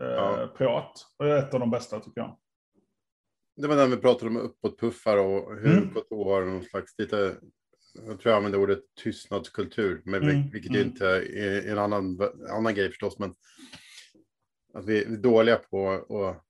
eh, 0.00 0.06
Ja. 0.06 0.48
prat 0.56 0.92
och 1.18 1.26
ett 1.26 1.54
av 1.54 1.60
de 1.60 1.70
bästa 1.70 2.00
tycker 2.00 2.20
jag. 2.20 2.36
Det 3.56 3.68
var 3.68 3.76
den 3.76 3.90
vi 3.90 3.96
pratade 3.96 4.30
om 4.30 4.36
uppåtpuffar 4.36 5.16
och 5.16 5.56
hur 5.56 5.72
Mm. 5.78 5.88
KTH 5.88 6.14
har 6.14 6.44
någon 6.44 6.64
slags 6.64 6.98
lite, 6.98 7.16
jag 7.94 8.20
tror 8.20 8.30
jag 8.32 8.36
använde 8.36 8.58
ordet 8.58 8.80
tystnadskultur, 9.02 10.02
men 10.04 10.22
Mm, 10.22 10.50
vilket 10.50 10.70
mm. 10.70 10.82
inte 10.86 11.06
är 11.06 11.70
en 11.72 11.78
annan, 11.78 12.18
annan 12.50 12.74
grej 12.74 12.88
förstås, 12.88 13.18
men 13.18 13.34
att 14.74 14.84
vi 14.84 15.04
är 15.04 15.16
dåliga 15.16 15.56
på 15.56 15.90
att 15.90 16.44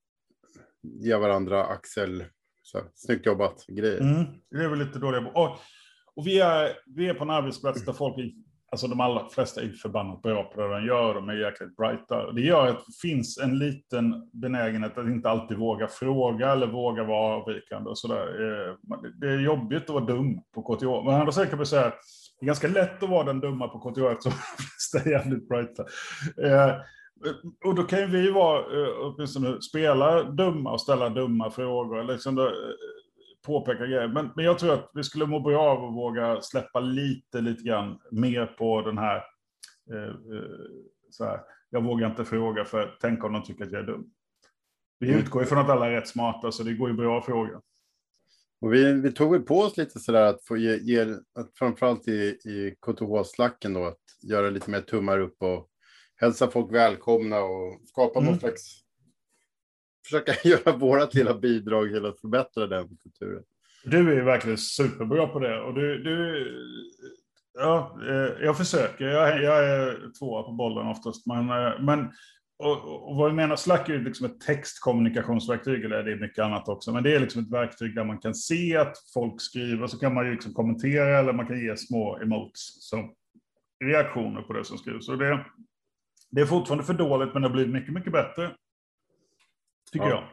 ge 0.82 1.16
varandra 1.16 1.64
axel, 1.64 2.24
så 2.62 2.78
här, 2.78 2.86
snyggt 2.94 3.26
jobbat, 3.26 3.66
grejer. 3.68 4.00
Mm, 4.00 4.24
det 4.50 4.64
är 4.64 4.68
vi 4.68 4.76
lite 4.76 4.98
dåliga 4.98 5.22
på. 5.22 5.40
Och, 5.40 5.58
och 6.14 6.26
vi, 6.26 6.40
är, 6.40 6.72
vi 6.86 7.08
är 7.08 7.14
på 7.14 7.24
en 7.24 7.30
arbetsplats 7.30 7.84
där 7.84 7.92
folk, 7.92 8.18
är, 8.18 8.30
alltså 8.70 8.86
de 8.86 9.00
allra 9.00 9.28
flesta 9.28 9.62
är 9.62 9.68
förbannat 9.68 10.22
bra 10.22 10.44
på 10.44 10.60
det 10.60 10.68
de 10.68 10.86
gör, 10.86 11.14
de 11.14 11.28
är 11.28 11.34
jäkligt 11.34 11.76
brighta. 11.76 12.32
Det 12.32 12.40
gör 12.40 12.66
att 12.66 12.86
det 12.86 13.08
finns 13.08 13.38
en 13.38 13.58
liten 13.58 14.30
benägenhet 14.32 14.98
att 14.98 15.06
inte 15.06 15.30
alltid 15.30 15.58
våga 15.58 15.88
fråga 15.88 16.52
eller 16.52 16.66
våga 16.66 17.04
vara 17.04 17.36
avvikande 17.36 17.90
och 17.90 17.98
sådär. 17.98 18.26
Eh, 18.26 18.76
det 19.20 19.28
är 19.28 19.38
jobbigt 19.38 19.82
att 19.82 19.90
vara 19.90 20.04
dum 20.04 20.40
på 20.54 20.62
KTH. 20.62 21.04
Men 21.04 21.14
andra 21.14 21.32
sidan 21.32 21.50
kan 21.50 21.66
säga 21.66 21.86
att 21.86 22.00
det 22.40 22.44
är 22.44 22.46
ganska 22.46 22.68
lätt 22.68 23.02
att 23.02 23.10
vara 23.10 23.24
den 23.24 23.40
dumma 23.40 23.68
på 23.68 23.78
KTH 23.78 24.02
eftersom 24.02 24.32
de 24.56 24.62
flesta 24.62 25.08
är 25.08 25.12
jävligt 25.12 25.48
brighta. 25.48 25.82
Eh, 26.42 26.76
Eh, 27.26 27.32
och 27.68 27.74
då 27.74 27.82
kan 27.82 27.98
ju 28.00 28.06
vi 28.06 28.30
vara, 28.30 28.58
eh, 28.82 28.92
åtminstone 29.00 29.62
spela 29.62 30.22
dumma 30.22 30.72
och 30.72 30.80
ställa 30.80 31.08
dumma 31.08 31.50
frågor. 31.50 32.04
Liksom 32.04 32.34
då, 32.34 32.46
eh, 32.46 32.52
påpeka 33.46 33.86
grejer. 33.86 34.08
Men, 34.08 34.30
men 34.36 34.44
jag 34.44 34.58
tror 34.58 34.72
att 34.74 34.90
vi 34.94 35.02
skulle 35.04 35.26
må 35.26 35.40
bra 35.40 35.62
av 35.62 35.84
att 35.84 35.94
våga 35.94 36.40
släppa 36.42 36.80
lite, 36.80 37.40
lite 37.40 37.62
grann 37.62 37.98
mer 38.10 38.46
på 38.46 38.82
den 38.82 38.98
här, 38.98 39.16
eh, 39.92 40.14
så 41.10 41.24
här 41.24 41.40
jag 41.70 41.84
vågar 41.84 42.10
inte 42.10 42.24
fråga 42.24 42.64
för 42.64 42.96
tänk 43.00 43.24
om 43.24 43.32
de 43.32 43.42
tycker 43.42 43.64
att 43.64 43.72
jag 43.72 43.82
är 43.82 43.86
dum. 43.86 44.04
Vi 44.98 45.08
Mm. 45.08 45.20
utgår 45.20 45.42
ifrån 45.42 45.58
att 45.58 45.68
alla 45.70 45.86
är 45.86 45.90
rätt 45.90 46.08
smarta, 46.08 46.52
så 46.52 46.62
det 46.62 46.72
går 46.72 46.88
ju 46.88 46.94
bra 46.96 47.18
att 47.18 47.24
fråga. 47.24 47.60
Och 48.60 48.72
vi, 48.72 48.92
vi 48.92 49.12
tog 49.12 49.32
väl 49.32 49.42
på 49.42 49.58
oss 49.58 49.76
lite 49.76 50.00
sådär 50.00 50.26
att 50.26 50.44
få 50.44 50.56
ge, 50.56 50.76
ge 50.76 51.02
att 51.34 51.50
framförallt 51.54 52.08
i, 52.08 52.12
i 52.44 52.76
KTH-slacken 52.80 53.74
då, 53.74 53.84
att 53.84 53.98
göra 54.22 54.50
lite 54.50 54.70
mer 54.70 54.80
tummar 54.80 55.20
upp 55.20 55.42
och 55.42 55.69
hälsa 56.20 56.50
folk 56.50 56.74
välkomna 56.74 57.40
och 57.40 57.80
skapa 57.84 58.18
Mm. 58.18 58.30
någon 58.30 58.40
slags, 58.40 58.80
försöka 60.04 60.32
göra 60.48 60.76
vårat 60.76 61.14
lilla 61.14 61.34
bidrag 61.38 61.88
till 61.88 62.06
att 62.06 62.20
förbättra 62.20 62.66
den 62.66 62.96
kulturen. 63.02 63.42
Du 63.84 64.10
är 64.10 64.14
ju 64.14 64.24
verkligen 64.24 64.58
superbra 64.58 65.26
på 65.26 65.38
det. 65.38 65.60
Och 65.60 65.74
du, 65.74 66.02
du, 66.02 66.46
ja, 67.54 67.98
eh, 68.08 68.44
jag 68.44 68.56
försöker. 68.56 69.04
Jag, 69.04 69.42
jag 69.42 69.64
är 69.64 70.18
tvåa 70.18 70.42
på 70.42 70.52
bollen 70.52 70.86
oftast. 70.86 71.26
Men, 71.26 71.50
eh, 71.50 71.80
men 71.80 72.12
och, 72.58 73.08
och 73.08 73.16
vad 73.16 73.28
jag 73.28 73.36
menar, 73.36 73.56
Slack 73.56 73.88
är 73.88 73.92
ju 73.92 74.04
liksom 74.04 74.26
ett 74.26 74.40
textkommunikationsverktyg, 74.40 75.84
eller 75.84 76.02
det 76.02 76.12
är 76.12 76.16
mycket 76.16 76.44
annat 76.44 76.68
också. 76.68 76.92
Men 76.92 77.02
det 77.02 77.14
är 77.14 77.20
liksom 77.20 77.42
ett 77.42 77.50
verktyg 77.50 77.94
där 77.94 78.04
man 78.04 78.18
kan 78.18 78.34
se 78.34 78.76
att 78.76 78.96
folk 79.14 79.40
skriver, 79.40 79.86
så 79.86 79.98
kan 79.98 80.14
man 80.14 80.26
ju 80.26 80.32
liksom 80.32 80.54
kommentera 80.54 81.18
eller 81.18 81.32
man 81.32 81.46
kan 81.46 81.60
ge 81.60 81.76
små 81.76 82.18
emotes 82.22 82.88
som 82.88 83.14
reaktioner 83.84 84.42
på 84.42 84.52
det 84.52 84.64
som 84.64 84.78
skrivs. 84.78 85.06
Så 85.06 85.16
det, 85.16 85.44
det 86.30 86.40
är 86.40 86.46
fortfarande 86.46 86.84
för 86.84 86.94
dåligt, 86.94 87.32
men 87.32 87.42
det 87.42 87.48
har 87.48 87.52
blivit 87.54 87.72
mycket, 87.72 87.94
mycket 87.94 88.12
bättre. 88.12 88.56
Tycker 89.92 90.06
Ja. 90.08 90.24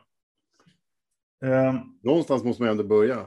jag. 1.41 1.67
Ehm, 1.69 1.79
Någonstans 2.03 2.43
måste 2.43 2.63
man 2.63 2.71
ändå 2.71 2.83
börja. 2.83 3.19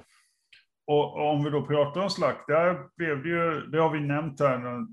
och 0.87 1.15
och 1.15 1.31
om 1.31 1.45
vi 1.45 1.51
då 1.51 1.67
pratar 1.67 2.01
om 2.01 2.11
slakt, 2.11 2.47
där 2.49 2.89
blev 2.97 3.23
det 3.23 3.29
ju, 3.29 3.67
det 3.67 3.79
har 3.79 3.91
vi 3.91 4.01
nämnt 4.01 4.41
här 4.41 4.87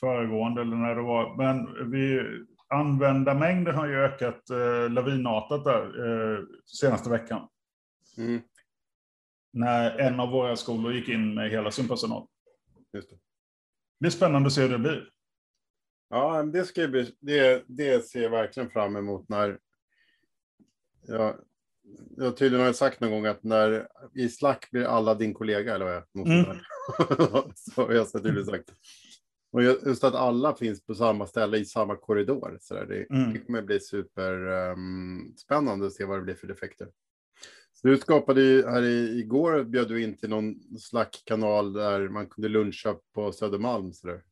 föregående, 0.00 0.60
eller 0.62 0.76
när 0.76 0.94
det 0.94 1.02
var, 1.02 1.36
men 1.36 1.90
vi, 1.90 2.22
användarmängden 2.68 3.74
har 3.74 3.86
ju 3.86 3.94
ökat 3.96 4.50
eh, 4.50 4.90
lavinartat 4.90 5.64
där 5.64 5.82
eh, 6.38 6.44
senaste 6.66 7.10
veckan. 7.10 7.48
Mm, 8.18 8.40
När 9.52 9.98
en 9.98 10.20
av 10.20 10.28
våra 10.30 10.56
skolor 10.56 10.92
gick 10.92 11.08
in 11.08 11.34
med 11.34 11.50
hela 11.50 11.70
sin 11.70 11.88
personal. 11.88 12.26
just 12.92 13.10
det. 13.10 13.16
Det 14.00 14.06
är 14.06 14.10
spännande 14.10 14.46
att 14.46 14.52
se 14.52 14.62
hur 14.62 14.68
det 14.68 14.78
blir. 14.78 15.10
Ja, 16.10 16.42
det, 16.42 16.64
ska 16.64 16.88
bli, 16.88 17.14
det, 17.20 17.64
det 17.66 18.06
ser 18.06 18.22
jag 18.22 18.30
verkligen 18.30 18.70
fram 18.70 18.96
emot 18.96 19.28
när... 19.28 19.58
Ja, 21.06 21.36
jag 22.16 22.36
tydligen 22.36 22.66
har 22.66 22.72
sagt 22.72 23.00
någon 23.00 23.10
gång 23.10 23.26
att 23.26 23.44
när 23.44 23.88
i 24.14 24.28
Slack 24.28 24.70
blir 24.70 24.84
alla 24.84 25.14
din 25.14 25.34
kollega, 25.34 25.74
eller 25.74 25.84
vad 25.84 25.94
jag 25.94 26.26
Mm. 26.26 26.56
Så 27.54 27.82
har 27.82 27.92
jag 27.92 28.08
så 28.08 28.18
tydligt 28.18 28.46
sagt. 28.46 28.72
Och 29.52 29.62
just 29.62 30.04
att 30.04 30.14
alla 30.14 30.54
finns 30.56 30.86
på 30.86 30.94
samma 30.94 31.26
ställe 31.26 31.58
i 31.58 31.64
samma 31.64 31.96
korridor. 31.96 32.58
Så 32.60 32.74
där, 32.74 32.86
det, 32.86 33.06
Mm. 33.10 33.32
det 33.32 33.38
kommer 33.38 33.62
bli 33.62 33.80
superspännande 33.80 35.38
spännande 35.38 35.86
att 35.86 35.92
se 35.92 36.04
vad 36.04 36.18
det 36.18 36.22
blir 36.22 36.34
för 36.34 36.46
defekter. 36.46 36.88
Så 37.72 37.88
du 37.88 37.98
skapade 37.98 38.42
ju 38.42 38.66
här 38.66 38.82
i, 38.82 39.18
igår, 39.18 39.64
bjöd 39.64 39.88
du 39.88 40.02
in 40.02 40.16
till 40.16 40.30
någon 40.30 40.78
Slack-kanal 40.78 41.72
där 41.72 42.08
man 42.08 42.26
kunde 42.26 42.48
luncha 42.48 42.96
på 43.14 43.32
Södermalm. 43.32 43.92
Så 43.92 44.06
där. 44.06 44.22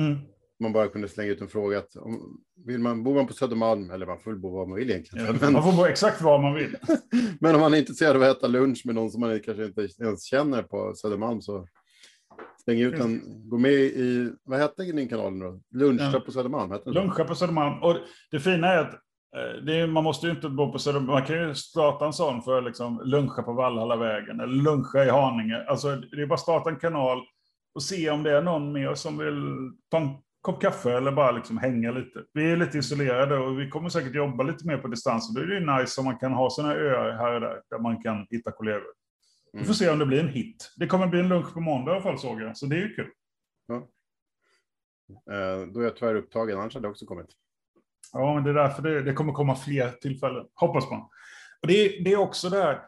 Mm. 0.00 0.18
Man 0.60 0.72
bara 0.72 0.88
kunde 0.88 1.08
slänga 1.08 1.30
ut 1.30 1.40
en 1.40 1.48
fråga 1.48 1.78
att 1.78 1.96
om, 1.96 2.40
vill 2.66 2.80
man, 2.80 3.04
bor 3.04 3.14
man 3.14 3.26
på 3.26 3.32
Södermalm, 3.32 3.90
eller 3.90 4.06
man 4.06 4.18
får 4.20 4.30
väl 4.30 4.40
bo 4.40 4.50
var 4.56 4.66
man 4.66 4.78
vill 4.78 4.90
egentligen. 4.90 5.26
Ja, 5.26 5.34
Men, 5.40 5.52
Man 5.52 5.62
får 5.62 5.72
bo 5.72 5.84
exakt 5.84 6.22
var 6.22 6.42
man 6.42 6.54
vill. 6.54 6.76
men 7.40 7.54
om 7.54 7.60
man 7.60 7.74
är 7.74 7.78
intresserad 7.78 8.16
av 8.16 8.22
att 8.22 8.36
äta 8.36 8.46
lunch 8.46 8.82
med 8.84 8.94
någon 8.94 9.10
som 9.10 9.20
man 9.20 9.40
kanske 9.40 9.64
inte 9.64 9.88
ens 10.00 10.24
känner 10.24 10.62
på 10.62 10.94
Södermalm 10.94 11.40
så 11.40 11.66
släng 12.64 12.80
ut 12.80 13.00
en, 13.00 13.22
gå 13.48 13.58
med 13.58 13.72
i, 13.72 14.30
vad 14.44 14.58
hette 14.58 14.82
din 14.82 15.08
kanal 15.08 15.38
då? 15.38 15.60
Luncha 15.74 16.10
Ja. 16.12 16.20
på 16.20 16.32
Södermalm, 16.32 16.70
hette? 16.70 16.90
Luncha 16.90 17.24
på 17.24 17.34
Södermalm. 17.34 17.82
Och 17.82 17.96
det 18.30 18.40
fina 18.40 18.68
är 18.72 18.78
att 18.78 18.94
eh, 19.36 19.74
är, 19.74 19.86
man 19.86 20.04
måste 20.04 20.26
ju 20.26 20.32
inte 20.32 20.48
bo 20.48 20.72
på 20.72 20.78
Södermalm. 20.78 21.10
Man 21.12 21.24
kan 21.26 21.48
ju 21.48 21.54
starta 21.54 22.06
en 22.06 22.12
sån 22.12 22.42
för 22.42 22.62
liksom 22.62 23.00
luncha 23.04 23.42
på 23.42 23.52
Valhallavägen 23.52 24.40
eller 24.40 24.62
luncha 24.62 25.04
i 25.04 25.10
Haninge. 25.10 25.64
Alltså, 25.68 25.96
det 25.96 26.22
är 26.22 26.26
bara 26.26 26.34
att 26.34 26.40
starta 26.40 26.70
en 26.70 26.76
kanal 26.76 27.18
och 27.74 27.82
se 27.82 28.10
om 28.10 28.22
det 28.22 28.30
är 28.36 28.42
någon 28.42 28.72
mer 28.72 28.94
som 28.94 29.18
vill 29.18 29.70
kopp 30.46 30.60
kaffe 30.60 30.96
eller 30.96 31.12
bara 31.12 31.30
liksom 31.30 31.58
hänga 31.58 31.90
lite. 31.90 32.24
Vi 32.32 32.50
är 32.50 32.56
lite 32.56 32.78
isolerade 32.78 33.38
och 33.38 33.60
vi 33.60 33.68
kommer 33.68 33.88
säkert 33.88 34.14
jobba 34.14 34.44
lite 34.44 34.66
mer 34.66 34.78
på 34.78 34.88
distans. 34.88 35.28
Och 35.28 35.34
då 35.34 35.40
är 35.40 35.46
det 35.46 35.54
ju 35.54 35.78
nice 35.78 36.00
om 36.00 36.04
man 36.04 36.18
kan 36.18 36.32
ha 36.32 36.50
såna 36.50 36.74
öar 36.74 37.12
här 37.12 37.34
och 37.34 37.40
där, 37.40 37.62
där 37.70 37.78
man 37.78 38.02
kan 38.02 38.26
hitta 38.30 38.52
kollegor. 38.52 38.92
Vi 39.52 39.64
får 39.64 39.74
se 39.74 39.90
om 39.90 39.98
det 39.98 40.06
blir 40.06 40.20
en 40.20 40.28
hit. 40.28 40.72
Det 40.76 40.86
kommer 40.86 41.06
bli 41.06 41.20
en 41.20 41.28
lunch 41.28 41.54
på 41.54 41.60
måndag 41.60 41.92
i 41.92 41.94
alla 41.94 42.02
fall 42.02 42.18
såg 42.18 42.42
jag, 42.42 42.56
så 42.56 42.66
det 42.66 42.76
är 42.76 42.80
ju 42.80 42.94
kul. 42.94 43.10
Eh, 45.30 45.72
då 45.72 45.80
är 45.80 45.84
jag 45.84 45.96
tyvärr 45.96 46.14
upptagen, 46.14 46.58
annars 46.58 46.74
hade 46.74 46.86
jag 46.86 46.92
också 46.92 47.06
kommit. 47.06 47.30
Ja, 48.12 48.34
men 48.34 48.44
det 48.44 48.50
är 48.50 48.54
därför 48.54 48.82
det, 48.82 49.02
det 49.02 49.12
kommer 49.12 49.32
komma 49.32 49.56
fler 49.56 49.90
tillfällen, 49.90 50.46
hoppas 50.54 50.90
man. 50.90 51.00
Och 51.62 51.68
det, 51.68 52.04
det 52.04 52.12
är 52.12 52.16
också 52.16 52.48
det 52.48 52.62
här, 52.62 52.82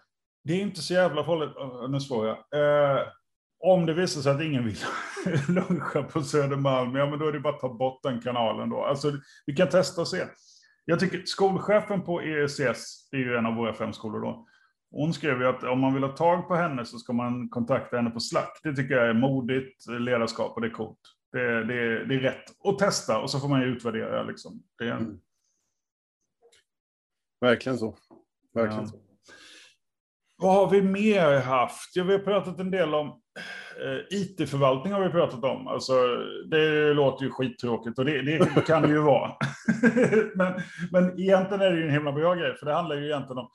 det 0.45 0.53
är 0.53 0.61
inte 0.61 0.83
så 0.83 0.95
jävla 0.95 1.25
farligt, 1.25 1.91
nu 1.91 2.01
svor 2.01 2.27
jag. 2.27 2.37
Eh, 2.37 3.07
om 3.61 3.87
det 3.87 3.95
visar 3.95 4.21
sig 4.21 4.33
att 4.33 4.41
ingen 4.43 4.65
vill 4.65 4.79
luncha 5.49 6.03
på 6.03 6.23
Södermalm, 6.23 6.97
ja 6.97 7.11
men 7.11 7.19
då 7.19 7.27
är 7.29 7.33
det 7.33 7.41
bara 7.41 7.55
att 7.55 7.61
ta 7.61 7.75
bort 7.75 8.03
den 8.03 8.21
kanalen 8.21 8.71
då. 8.71 8.85
Alltså, 8.85 9.13
vi 9.47 9.57
kan 9.57 9.69
testa 9.69 10.01
och 10.01 10.09
se. 10.09 10.25
Jag 10.85 11.01
tycker 11.01 11.23
skolchefen 11.25 12.03
på 12.03 12.21
ESS, 12.21 13.09
det 13.11 13.17
är 13.17 13.21
ju 13.21 13.37
en 13.37 13.47
av 13.47 13.55
våra 13.55 13.75
fem 13.75 13.93
skolor 13.93 14.21
då, 14.21 14.47
hon 14.91 15.15
skrev 15.15 15.41
ju 15.41 15.47
att 15.47 15.63
om 15.65 15.81
man 15.81 15.95
vill 15.95 16.03
ha 16.03 16.17
tag 16.17 16.49
på 16.49 16.55
henne 16.55 16.85
så 16.85 16.99
ska 16.99 17.13
man 17.13 17.49
kontakta 17.49 17.97
henne 17.97 18.11
på 18.11 18.21
Slack. 18.21 18.61
Det 18.63 18.75
tycker 18.77 18.95
jag 18.95 19.09
är 19.09 19.15
modigt 19.15 19.87
ledarskap 19.89 20.55
och 20.55 20.61
det 20.61 20.67
är 20.69 20.73
coolt. 20.73 20.99
Det, 21.33 21.65
det, 21.65 22.05
det 22.05 22.15
är 22.15 22.19
rätt. 22.21 22.45
Och 22.59 22.79
testa 22.79 23.21
och 23.21 23.31
så 23.31 23.41
får 23.41 23.49
man 23.49 23.61
ju 23.61 23.67
utvärdera. 23.67 24.23
Liksom. 24.23 24.63
Det 24.79 24.85
är, 24.85 24.97
Mm. 24.97 25.19
Verkligen 27.41 27.79
så. 27.79 27.97
Verkligen 28.55 28.83
Ja. 28.85 28.89
så. 28.89 28.99
Vad 30.37 30.55
har 30.55 30.71
vi 30.71 30.83
mer 30.83 31.41
haft? 31.41 31.97
Ja, 31.97 32.05
vi 32.05 32.13
har 32.13 32.19
pratat 32.19 32.59
en 32.61 32.71
del 32.71 32.95
om 32.95 33.23
IT-förvaltning 34.11 34.93
har 34.93 35.01
vi 35.05 35.11
pratat 35.11 35.45
om. 35.45 35.69
Alltså, 35.69 35.93
det 36.51 36.95
låter 36.95 37.25
ju 37.25 37.31
skittråkigt 37.31 37.99
och 37.99 38.05
det, 38.05 38.23
det 38.23 38.67
kan 38.67 38.83
det 38.83 38.89
ju 38.89 38.99
vara. 38.99 39.33
men, 40.35 40.53
men 40.93 41.21
egentligen 41.21 41.63
är 41.63 41.71
det 41.71 41.77
ju 41.79 41.85
en 41.85 41.91
himla 41.93 42.13
bra 42.13 42.35
grej, 42.35 42.55
för 42.55 42.67
det 42.67 42.73
handlar 42.75 42.97
ju 42.97 43.05
egentligen 43.07 43.39
om 43.39 43.51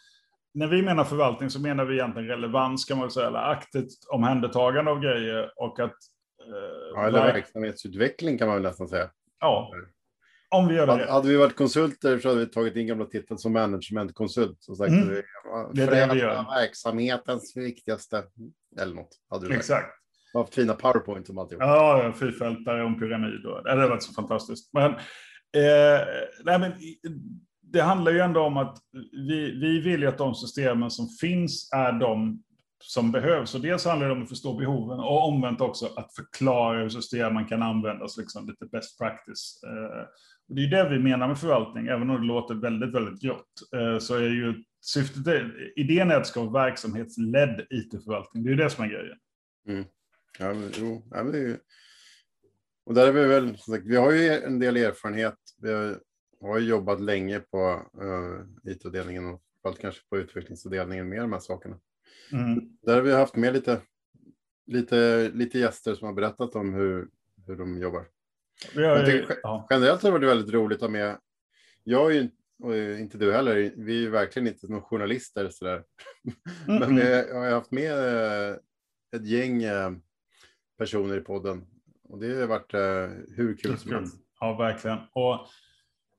när 0.53 0.67
vi 0.67 0.81
menar 0.81 1.03
förvaltning 1.03 1.49
så 1.49 1.61
menar 1.61 1.85
vi 1.85 1.93
egentligen 1.93 2.27
relevans 2.29 2.85
kan 2.85 2.97
man 2.97 3.11
säga, 3.11 3.27
eller 3.27 3.51
aktivt 3.51 3.89
omhändertagande 4.09 4.91
av 4.91 4.99
grejer 4.99 5.51
och 5.55 5.79
att... 5.79 5.91
Eh, 5.91 6.93
Ja, 6.95 7.07
eller 7.07 7.19
verk- 7.19 7.35
verksamhetsutveckling 7.35 8.37
kan 8.37 8.47
man 8.47 8.55
väl 8.55 8.63
nästan 8.63 8.87
säga. 8.87 9.09
ja, 9.39 9.71
om 10.49 10.67
vi 10.67 10.75
gör 10.75 10.87
det 10.87 11.11
Hade, 11.11 11.27
vi 11.27 11.37
varit 11.37 11.55
konsulter 11.55 12.19
så 12.19 12.27
hade 12.29 12.39
vi 12.39 12.45
tagit 12.45 12.75
in 12.75 12.87
gamla 12.87 13.05
titeln 13.05 13.37
som 13.37 13.53
managementkonsult. 13.53 14.63
Sagt 14.63 14.89
Mm. 14.91 15.07
Det 15.73 15.83
är 15.83 15.91
det 16.07 16.13
vi 16.13 16.19
gör. 16.19 16.45
verksamhetens 16.61 17.57
viktigaste. 17.57 18.23
Eller 18.81 18.95
något. 18.95 19.19
Hade 19.29 19.45
du 19.45 19.47
sagt. 19.47 19.59
Exakt. 19.59 19.87
Har 20.33 20.41
haft 20.41 20.55
fina 20.55 20.73
powerpoint 20.73 21.27
som 21.27 21.37
alltihop. 21.37 21.63
Ja, 21.63 22.13
fyrfältare 22.19 22.83
och 22.83 22.89
en 22.89 22.99
pyramid. 22.99 23.45
Och, 23.45 23.63
det 23.63 23.69
hade 23.69 23.87
varit 23.87 24.03
så 24.03 24.13
fantastiskt. 24.13 24.73
Men, 24.73 24.91
eh, 24.91 26.01
nej, 26.43 26.59
men 26.59 26.71
det 27.61 27.81
handlar 27.81 28.11
ju 28.11 28.19
ändå 28.19 28.41
om 28.41 28.57
att 28.57 28.77
vi, 29.11 29.59
vi 29.61 29.81
vill 29.81 30.01
ju 30.01 30.07
att 30.07 30.17
de 30.17 30.35
systemen 30.35 30.91
som 30.91 31.07
finns 31.21 31.69
är 31.73 31.91
de 31.91 32.43
som 32.83 33.11
behövs. 33.11 33.55
Och 33.55 33.61
dels 33.61 33.85
handlar 33.85 34.07
det 34.07 34.13
om 34.13 34.23
att 34.23 34.29
förstå 34.29 34.53
behoven 34.53 34.99
och 34.99 35.27
omvänt 35.27 35.61
också 35.61 35.85
att 35.95 36.15
förklara 36.15 36.81
hur 36.81 36.89
systemen 36.89 37.45
kan 37.45 37.61
användas, 37.61 38.17
liksom 38.17 38.47
lite 38.47 38.65
best 38.65 38.97
practice. 38.99 39.63
Eh, 39.63 40.07
och 40.49 40.55
det 40.55 40.61
är 40.61 40.63
ju 40.63 40.69
det 40.69 40.89
vi 40.89 40.99
menar 40.99 41.27
med 41.27 41.39
förvaltning, 41.39 41.87
även 41.87 42.09
om 42.09 42.21
det 42.21 42.27
låter 42.27 42.55
väldigt, 42.55 42.93
väldigt 42.95 43.21
grått. 43.21 43.51
Eh, 43.75 43.97
så 43.99 44.15
är 44.15 44.21
ju 44.21 44.63
syftet, 44.81 45.27
är- 45.27 45.79
idén 45.79 46.11
är 46.11 46.15
att 46.15 46.23
det 46.23 46.29
ska 46.29 46.43
vara 46.43 46.65
verksamhetsledd 46.65 47.65
IT-förvaltning. 47.69 48.43
Det 48.43 48.49
är 48.49 48.51
ju 48.51 48.63
det 48.63 48.69
som 48.69 48.83
är 48.83 48.87
grejen. 48.89 49.17
Mm. 49.67 49.85
Ja, 50.39 50.53
men, 50.53 50.71
jo, 50.77 51.07
ja, 51.11 51.23
men 51.23 51.31
det 51.31 51.37
är 51.37 51.47
ju... 51.47 51.57
Och 52.85 52.93
där 52.93 53.07
är 53.07 53.11
vi 53.11 53.25
väl, 53.27 53.57
vi 53.83 53.95
har 53.95 54.11
ju 54.11 54.29
en 54.29 54.59
del 54.59 54.77
erfarenhet. 54.77 55.37
Vi 55.61 55.95
har, 56.41 56.59
ju 56.59 56.65
jobbat 56.65 57.01
länge 57.01 57.39
på 57.39 57.81
uh, 58.01 58.71
IT-avdelningen 58.71 59.25
och 59.25 59.41
framförallt 59.61 59.81
kanske 59.81 60.09
på 60.09 60.17
utvecklingsavdelningen 60.17 61.09
med 61.09 61.21
de 61.21 61.33
här 61.33 61.39
sakerna. 61.39 61.79
Mm. 62.31 62.59
Där 62.81 62.95
har 62.95 63.01
vi 63.01 63.11
haft 63.13 63.35
med 63.35 63.53
lite, 63.53 63.81
lite, 64.67 65.29
lite 65.33 65.59
gäster 65.59 65.95
som 65.95 66.05
har 66.07 66.13
berättat 66.13 66.55
om 66.55 66.73
hur, 66.73 67.07
hur 67.47 67.55
de 67.55 67.77
jobbar. 67.81 68.05
Jag 68.75 69.05
tycker- 69.05 69.39
ja. 69.43 69.67
Generellt 69.69 70.03
har 70.03 70.11
det 70.11 70.17
varit 70.19 70.29
väldigt 70.37 70.53
roligt 70.53 70.75
att 70.77 70.81
ha 70.81 70.89
med. 70.89 71.17
Jag 71.83 72.11
är 72.11 72.15
ju 72.15 72.29
och 72.63 72.75
inte 72.77 73.17
du 73.17 73.33
heller. 73.33 73.73
Vi 73.77 73.95
är 73.97 74.01
ju 74.01 74.09
verkligen 74.09 74.47
inte 74.47 74.67
några 74.67 74.83
journalister 74.83 75.49
sådär. 75.49 75.83
Mm, 76.67 76.79
Men 76.79 76.95
vi 76.95 77.33
har 77.33 77.51
haft 77.51 77.71
med 77.71 77.91
eh, 78.51 78.55
ett 79.15 79.25
gäng 79.25 79.63
eh, 79.63 79.91
personer 80.77 81.17
i 81.17 81.21
podden. 81.21 81.65
Och 82.03 82.19
det 82.19 82.35
har 82.35 82.47
varit 82.47 82.73
eh, 82.73 83.09
hur 83.35 83.57
kul 83.57 83.77
som 83.77 83.91
helst. 83.91 84.15
Ja, 84.39 84.57
verkligen. 84.57 84.97
Och 85.13 85.47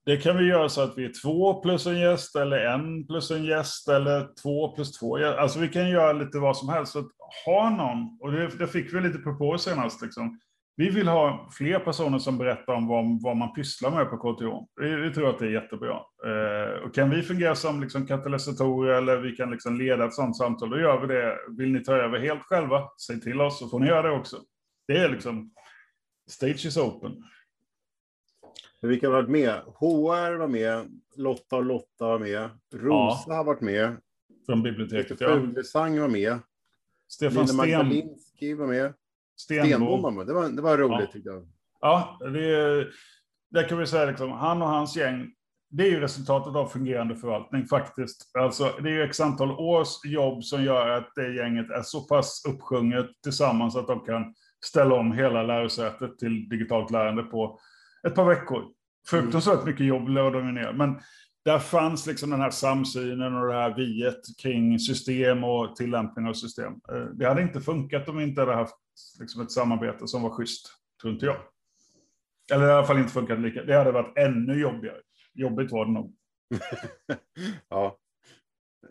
det 0.07 0.17
kan 0.17 0.39
vi 0.39 0.45
göra 0.45 0.69
så 0.69 0.81
att 0.81 0.99
vi 0.99 1.05
är 1.05 1.13
två 1.23 1.63
plus 1.63 1.87
en 1.87 1.99
gäst, 1.99 2.37
eller 2.37 2.67
en 2.67 3.07
plus 3.07 3.31
en 3.31 3.45
gäst, 3.45 3.89
eller 3.89 4.29
två 4.43 4.75
plus 4.75 4.93
två. 4.93 5.17
Alltså 5.17 5.59
vi 5.59 5.69
kan 5.69 5.89
göra 5.89 6.13
lite 6.13 6.39
vad 6.39 6.57
som 6.57 6.69
helst. 6.69 6.93
Så 6.93 6.99
att 6.99 7.11
ha 7.47 7.71
någon, 7.71 8.19
och 8.21 8.33
det, 8.33 8.59
det 8.59 8.67
fick 8.67 8.95
vi 8.95 9.01
lite 9.01 9.19
på 9.19 9.59
senast, 9.59 10.03
liksom. 10.03 10.41
vi 10.77 10.91
vill 10.91 11.09
ha 11.09 11.49
fler 11.53 11.79
personer 11.79 12.19
som 12.19 12.39
berättar 12.39 12.73
om 12.73 12.89
vad, 12.89 13.23
vad 13.23 13.37
man 13.37 13.55
pysslar 13.55 13.91
med 13.91 14.11
på 14.11 14.17
KTH. 14.17 14.45
Vi, 14.81 14.97
vi 14.97 15.15
tror 15.15 15.31
att 15.31 15.39
det 15.39 15.47
är 15.47 15.51
jättebra. 15.51 16.01
Eh, 16.27 16.85
och 16.85 16.95
kan 16.95 17.11
vi 17.11 17.23
fungera 17.23 17.55
som 17.55 17.81
liksom 17.81 18.07
katalysatorer 18.07 18.95
eller 18.95 19.17
vi 19.17 19.37
kan 19.37 19.51
liksom 19.51 19.79
leda 19.79 20.05
ett 20.05 20.15
sådant 20.15 20.37
samtal, 20.37 20.71
då 20.71 20.81
gör 20.81 21.01
vi 21.01 21.15
det. 21.15 21.39
Vill 21.59 21.73
ni 21.73 21.85
ta 21.85 21.97
över 21.97 22.19
helt 22.19 22.43
själva, 22.43 22.89
säg 23.07 23.21
till 23.21 23.41
oss 23.41 23.59
så 23.59 23.69
får 23.69 23.81
ni 23.81 23.87
göra 23.87 24.03
det 24.03 24.17
också. 24.19 24.37
Det 24.89 24.97
är 24.97 25.09
liksom, 25.09 25.51
stage 26.31 26.67
is 26.67 26.77
open. 26.77 27.13
Vilka 28.89 29.07
har 29.07 29.13
varit 29.13 29.29
med? 29.31 29.51
HR 29.55 30.37
var 30.37 30.49
med. 30.49 31.01
Lotta 31.17 31.57
och 31.57 31.65
Lotta 31.65 32.07
var 32.09 32.19
med. 32.19 32.51
Rosa 32.75 33.33
har 33.35 33.45
varit 33.45 33.61
med. 33.61 33.97
Från 34.47 34.63
biblioteket, 34.63 35.21
ja. 35.21 35.29
Fuglesang 35.29 36.01
var 36.01 36.09
med. 36.09 36.39
Stefan 37.09 37.35
Lina 37.35 37.47
Sten, 37.47 37.57
Magdalinski 37.57 38.55
var 38.55 38.67
med. 38.67 38.95
Stenbom 39.37 40.03
var 40.03 40.11
med. 40.11 40.27
Det 40.27 40.33
var, 40.33 40.49
det 40.49 40.63
var 40.63 40.79
roligt 40.79 41.01
Ja. 41.01 41.07
tyckte 41.13 41.29
jag. 41.31 41.49
Ja, 41.81 42.19
det, 42.21 42.45
är- 42.57 42.91
där 43.51 43.69
kan 43.69 43.79
vi 43.79 43.87
säga 43.87 44.05
liksom, 44.11 44.33
han 44.33 44.63
och 44.63 44.69
hans 44.69 44.97
gäng, 44.97 45.27
det 45.71 45.83
är 45.87 45.91
ju 45.91 46.01
resultatet 46.01 46.57
av 46.57 46.67
fungerande 46.67 47.17
förvaltning 47.17 47.67
faktiskt. 47.67 48.31
Alltså, 48.39 48.73
det 48.83 48.89
är 48.89 48.93
ju 48.93 49.03
x 49.03 49.21
antal 49.21 49.51
års 49.51 50.05
jobb 50.05 50.45
som 50.45 50.65
gör 50.65 50.89
att 50.89 51.13
det 51.15 51.35
gänget 51.35 51.71
är 51.71 51.83
så 51.83 52.01
pass 52.01 52.43
uppsjunget 52.49 53.07
tillsammans 53.23 53.77
att 53.77 53.87
de 53.87 54.01
kan 54.05 54.35
ställa 54.65 54.95
om 54.95 55.13
hela 55.13 55.43
lärosätet 55.43 56.19
till 56.19 56.49
digitalt 56.49 56.91
lärande 56.91 57.23
på 57.23 57.59
ett 58.07 58.15
par 58.15 58.25
veckor. 58.25 58.65
Fruktansvärt 59.07 59.65
mycket 59.65 59.87
jobb 59.87 60.09
lade 60.09 60.53
ner. 60.53 60.73
Men 60.73 61.01
där 61.45 61.59
fanns 61.59 62.07
liksom 62.07 62.31
den 62.31 62.41
här 62.41 62.51
samsynen 62.51 63.35
och 63.37 63.47
det 63.49 63.55
här 63.55 63.75
viet 63.77 64.21
kring 64.43 64.79
system 64.79 65.45
och 65.45 65.77
tillämpning 65.77 66.27
av 66.27 66.33
system. 66.33 66.73
Eh, 66.93 67.05
Det 67.05 67.27
hade 67.29 67.43
inte 67.43 67.61
funkat 67.61 68.09
om 68.09 68.17
vi 68.17 68.25
inte 68.25 68.41
hade 68.41 68.55
haft 68.55 68.75
liksom 69.21 69.43
ett 69.43 69.51
samarbete 69.53 70.09
som 70.09 70.23
var 70.23 70.31
schysst, 70.31 70.67
tror 71.03 71.13
inte 71.15 71.27
jag. 71.27 71.37
Eller 72.53 72.69
i 72.69 72.73
alla 72.73 72.87
fall 72.87 72.99
inte 72.99 73.13
funkat 73.13 73.41
lika. 73.41 73.65
Det 73.65 73.75
hade 73.77 73.93
varit 73.93 74.19
ännu 74.19 74.61
jobbigare. 74.61 75.01
Jobbigt 75.35 75.73
var 75.73 75.87
det 75.87 75.93
nog. 75.93 76.15
Ja, 77.69 77.99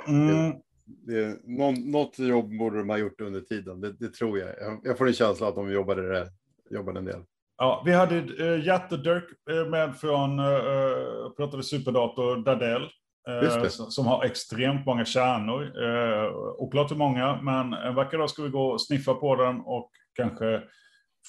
Mm. 0.08 0.54
det, 0.86 1.40
någon, 1.44 1.92
något 1.92 2.20
jobb 2.20 2.58
borde 2.58 2.78
de 2.78 2.90
ha 2.90 2.98
gjort 2.98 3.22
under 3.22 3.42
tiden. 3.42 3.82
Det, 3.82 3.92
det 3.92 4.10
tror 4.14 4.40
jag. 4.40 4.50
jag. 4.50 4.80
Jag 4.84 4.98
får 4.98 5.08
en 5.08 5.14
känsla 5.14 5.48
att 5.48 5.56
de 5.56 5.72
jobbade, 5.72 6.10
det, 6.14 6.30
jobbade 6.70 7.00
en 7.00 7.06
del. 7.06 7.22
Ja, 7.58 7.84
vi 7.86 7.92
hade 7.92 8.16
uh, 8.16 8.66
Jatte 8.66 8.98
Dirk 8.98 9.24
eh, 9.52 9.70
med 9.70 9.96
från, 9.98 10.40
uh, 10.40 11.30
pratade 11.38 11.64
superdator, 11.64 12.44
Dardell. 12.46 12.90
eh, 13.30 13.68
som 13.68 13.92
som 13.92 14.08
har 14.08 14.24
extremt 14.24 14.86
många 14.86 15.06
kärnor. 15.06 15.62
Uh, 15.84 16.36
oklart 16.58 16.92
hur 16.92 16.96
många, 16.96 17.42
men 17.42 17.74
en 17.74 17.96
vacker 17.96 18.18
dag 18.18 18.30
ska 18.30 18.44
vi 18.44 18.50
gå 18.50 18.66
och 18.66 18.82
sniffa 18.82 19.14
på 19.14 19.36
den 19.36 19.62
och 19.62 19.92
kanske 20.14 20.64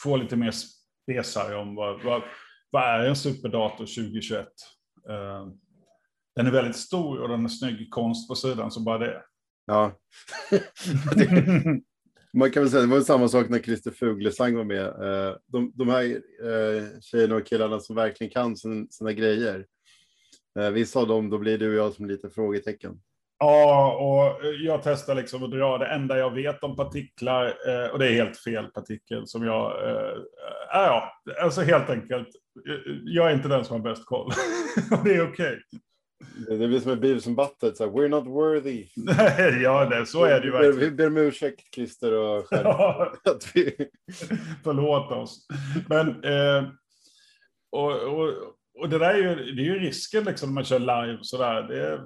få 0.03 0.17
lite 0.17 0.37
mer 0.37 0.53
spesare 1.05 1.57
om 1.57 1.75
vad, 1.75 2.03
vad, 2.03 2.23
vad 2.71 2.83
är 2.83 3.05
en 3.05 3.17
superdator 3.17 3.87
2021. 3.87 4.47
Eh, 5.11 5.47
den 6.37 6.47
är 6.47 6.51
väldigt 6.51 6.77
stor 6.77 7.21
och 7.21 7.29
den 7.29 7.45
är 7.45 7.49
snygg 7.49 7.91
konst 7.91 8.29
på 8.29 8.35
sidan, 8.35 8.71
så 8.71 8.81
bara 8.81 8.99
det. 8.99 9.23
Ja. 9.67 9.93
Man 12.35 12.51
kan 12.51 12.63
väl 12.63 12.71
säga 12.71 12.83
det 12.83 12.89
var 12.89 13.01
samma 13.01 13.29
sak 13.29 13.49
när 13.49 13.59
Christer 13.59 13.91
Fuglesang 13.91 14.57
var 14.57 14.65
med. 14.65 14.87
Eh, 14.87 15.37
de, 15.47 15.73
de 15.75 15.89
här 15.89 16.05
eh, 16.05 17.01
tjejerna 17.01 17.37
och 17.37 17.47
killarna 17.47 17.81
som 17.81 17.97
verkligen 17.97 18.31
kan 18.31 18.57
sina, 18.57 18.87
sina 18.91 19.13
grejer. 19.13 19.67
Eh, 20.59 20.71
vissa 20.71 21.01
av 21.01 21.09
dem, 21.09 21.31
då 21.31 21.39
blir 21.39 21.59
du 21.59 21.69
och 21.69 21.87
jag 21.87 21.93
som 21.93 22.07
lite 22.07 22.31
frågetecken. 22.31 23.01
Ja, 23.39 23.97
och 23.97 24.47
jag 24.65 24.83
testar 24.83 25.15
liksom 25.15 25.43
att 25.45 25.51
dra 25.51 25.79
det 25.79 25.87
enda 25.87 26.19
jag 26.19 26.35
vet 26.35 26.65
om 26.65 26.77
partiklar 26.77 27.55
och 27.93 27.99
det 27.99 28.07
är 28.07 28.13
helt 28.13 28.37
fel 28.37 28.67
partikel 28.67 29.27
som 29.27 29.45
jag... 29.45 29.89
Äh, 29.89 30.19
ja, 30.73 31.13
alltså 31.43 31.61
helt 31.61 31.91
enkelt. 31.91 32.29
Jag 33.05 33.31
är 33.31 33.35
inte 33.35 33.49
den 33.49 33.65
som 33.65 33.81
har 33.81 33.91
bäst 33.91 34.07
koll. 34.07 34.27
och 34.99 35.05
det 35.05 35.15
är 35.15 35.23
okej. 35.23 35.47
Okay. 35.47 35.81
Det 36.49 36.69
blir 36.69 36.81
som 36.81 36.93
en 36.93 37.01
Beavis 37.01 37.27
and 37.27 37.37
Butthead, 37.37 37.77
så 37.77 37.87
we're 37.87 38.09
not 38.09 38.27
worthy. 38.27 38.87
ja, 39.63 39.85
det, 39.85 40.07
så 40.07 40.25
är 40.25 40.41
det 40.41 40.47
ju 40.47 40.53
verkligen. 40.53 40.79
Vi 40.79 40.91
ber 40.91 41.07
om 41.07 41.17
ursäkt, 41.17 41.75
Christer 41.75 42.13
och 42.13 42.47
själv. 42.49 42.67
att 43.25 43.51
vi... 43.55 43.89
Förlåt 44.65 45.13
oss. 45.13 45.47
Men, 45.89 46.25
eh, 46.25 46.69
och, 47.71 47.93
och, 47.93 48.29
och 48.79 48.89
det 48.89 48.99
där 48.99 49.15
är 49.15 49.19
ju, 49.19 49.35
det 49.35 49.63
är 49.63 49.67
ju 49.67 49.79
risken 49.79 50.25
liksom 50.25 50.49
när 50.49 50.55
man 50.55 50.65
kör 50.65 50.79
live 50.79 51.19
sådär. 51.23 51.63
Det 51.63 52.01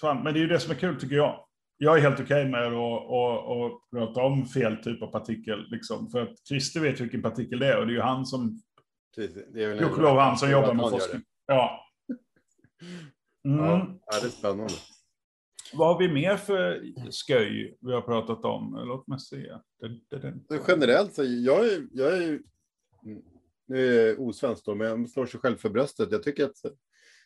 fan, 0.00 0.22
men 0.22 0.34
det 0.34 0.38
är 0.38 0.42
ju 0.42 0.48
det 0.48 0.60
som 0.60 0.70
är 0.70 0.76
kul 0.76 1.00
tycker 1.00 1.16
jag. 1.16 1.46
Jag 1.78 1.96
är 1.96 2.02
helt 2.02 2.20
okej 2.20 2.24
okay 2.24 2.50
med 2.50 2.62
att 2.62 3.90
prata 3.90 4.20
om 4.20 4.46
fel 4.46 4.76
typ 4.76 5.02
av 5.02 5.06
partikel. 5.06 5.66
Liksom, 5.70 6.10
för 6.10 6.22
att 6.22 6.46
Christer 6.48 6.80
vet 6.80 7.00
vilken 7.00 7.22
partikel 7.22 7.58
det 7.58 7.66
är 7.66 7.78
och 7.78 7.86
det 7.86 7.92
är 7.92 7.94
ju 7.94 8.00
han 8.00 8.26
som... 8.26 8.60
Det 9.16 9.62
är 9.62 10.00
väl 10.00 10.18
han 10.18 10.36
som 10.36 10.50
jobbar 10.50 10.74
med 10.74 10.90
forskning. 10.90 11.22
Ja. 11.46 11.82
Mm. 13.46 13.98
Ja, 14.06 14.20
det 14.20 14.26
är 14.26 14.30
spännande. 14.30 14.74
Vad 15.72 15.88
har 15.88 15.98
vi 15.98 16.12
mer 16.12 16.36
för 16.36 16.82
sköj 17.26 17.76
vi 17.80 17.92
har 17.92 18.00
pratat 18.00 18.44
om? 18.44 18.82
Låt 18.86 19.06
mig 19.06 19.20
se. 19.20 19.58
Generellt 20.68 21.14
så 21.14 21.24
jag 21.24 21.66
är, 21.66 21.88
jag 21.92 22.22
är, 22.22 22.40
nu 23.66 24.08
är 24.08 24.20
osvensk 24.20 24.64
då, 24.64 24.74
men 24.74 24.86
jag 24.86 25.10
slår 25.10 25.26
sig 25.26 25.40
själv 25.40 25.56
för 25.56 25.70
bröstet. 25.70 26.12
Jag 26.12 26.22
tycker 26.22 26.44
att, 26.44 26.56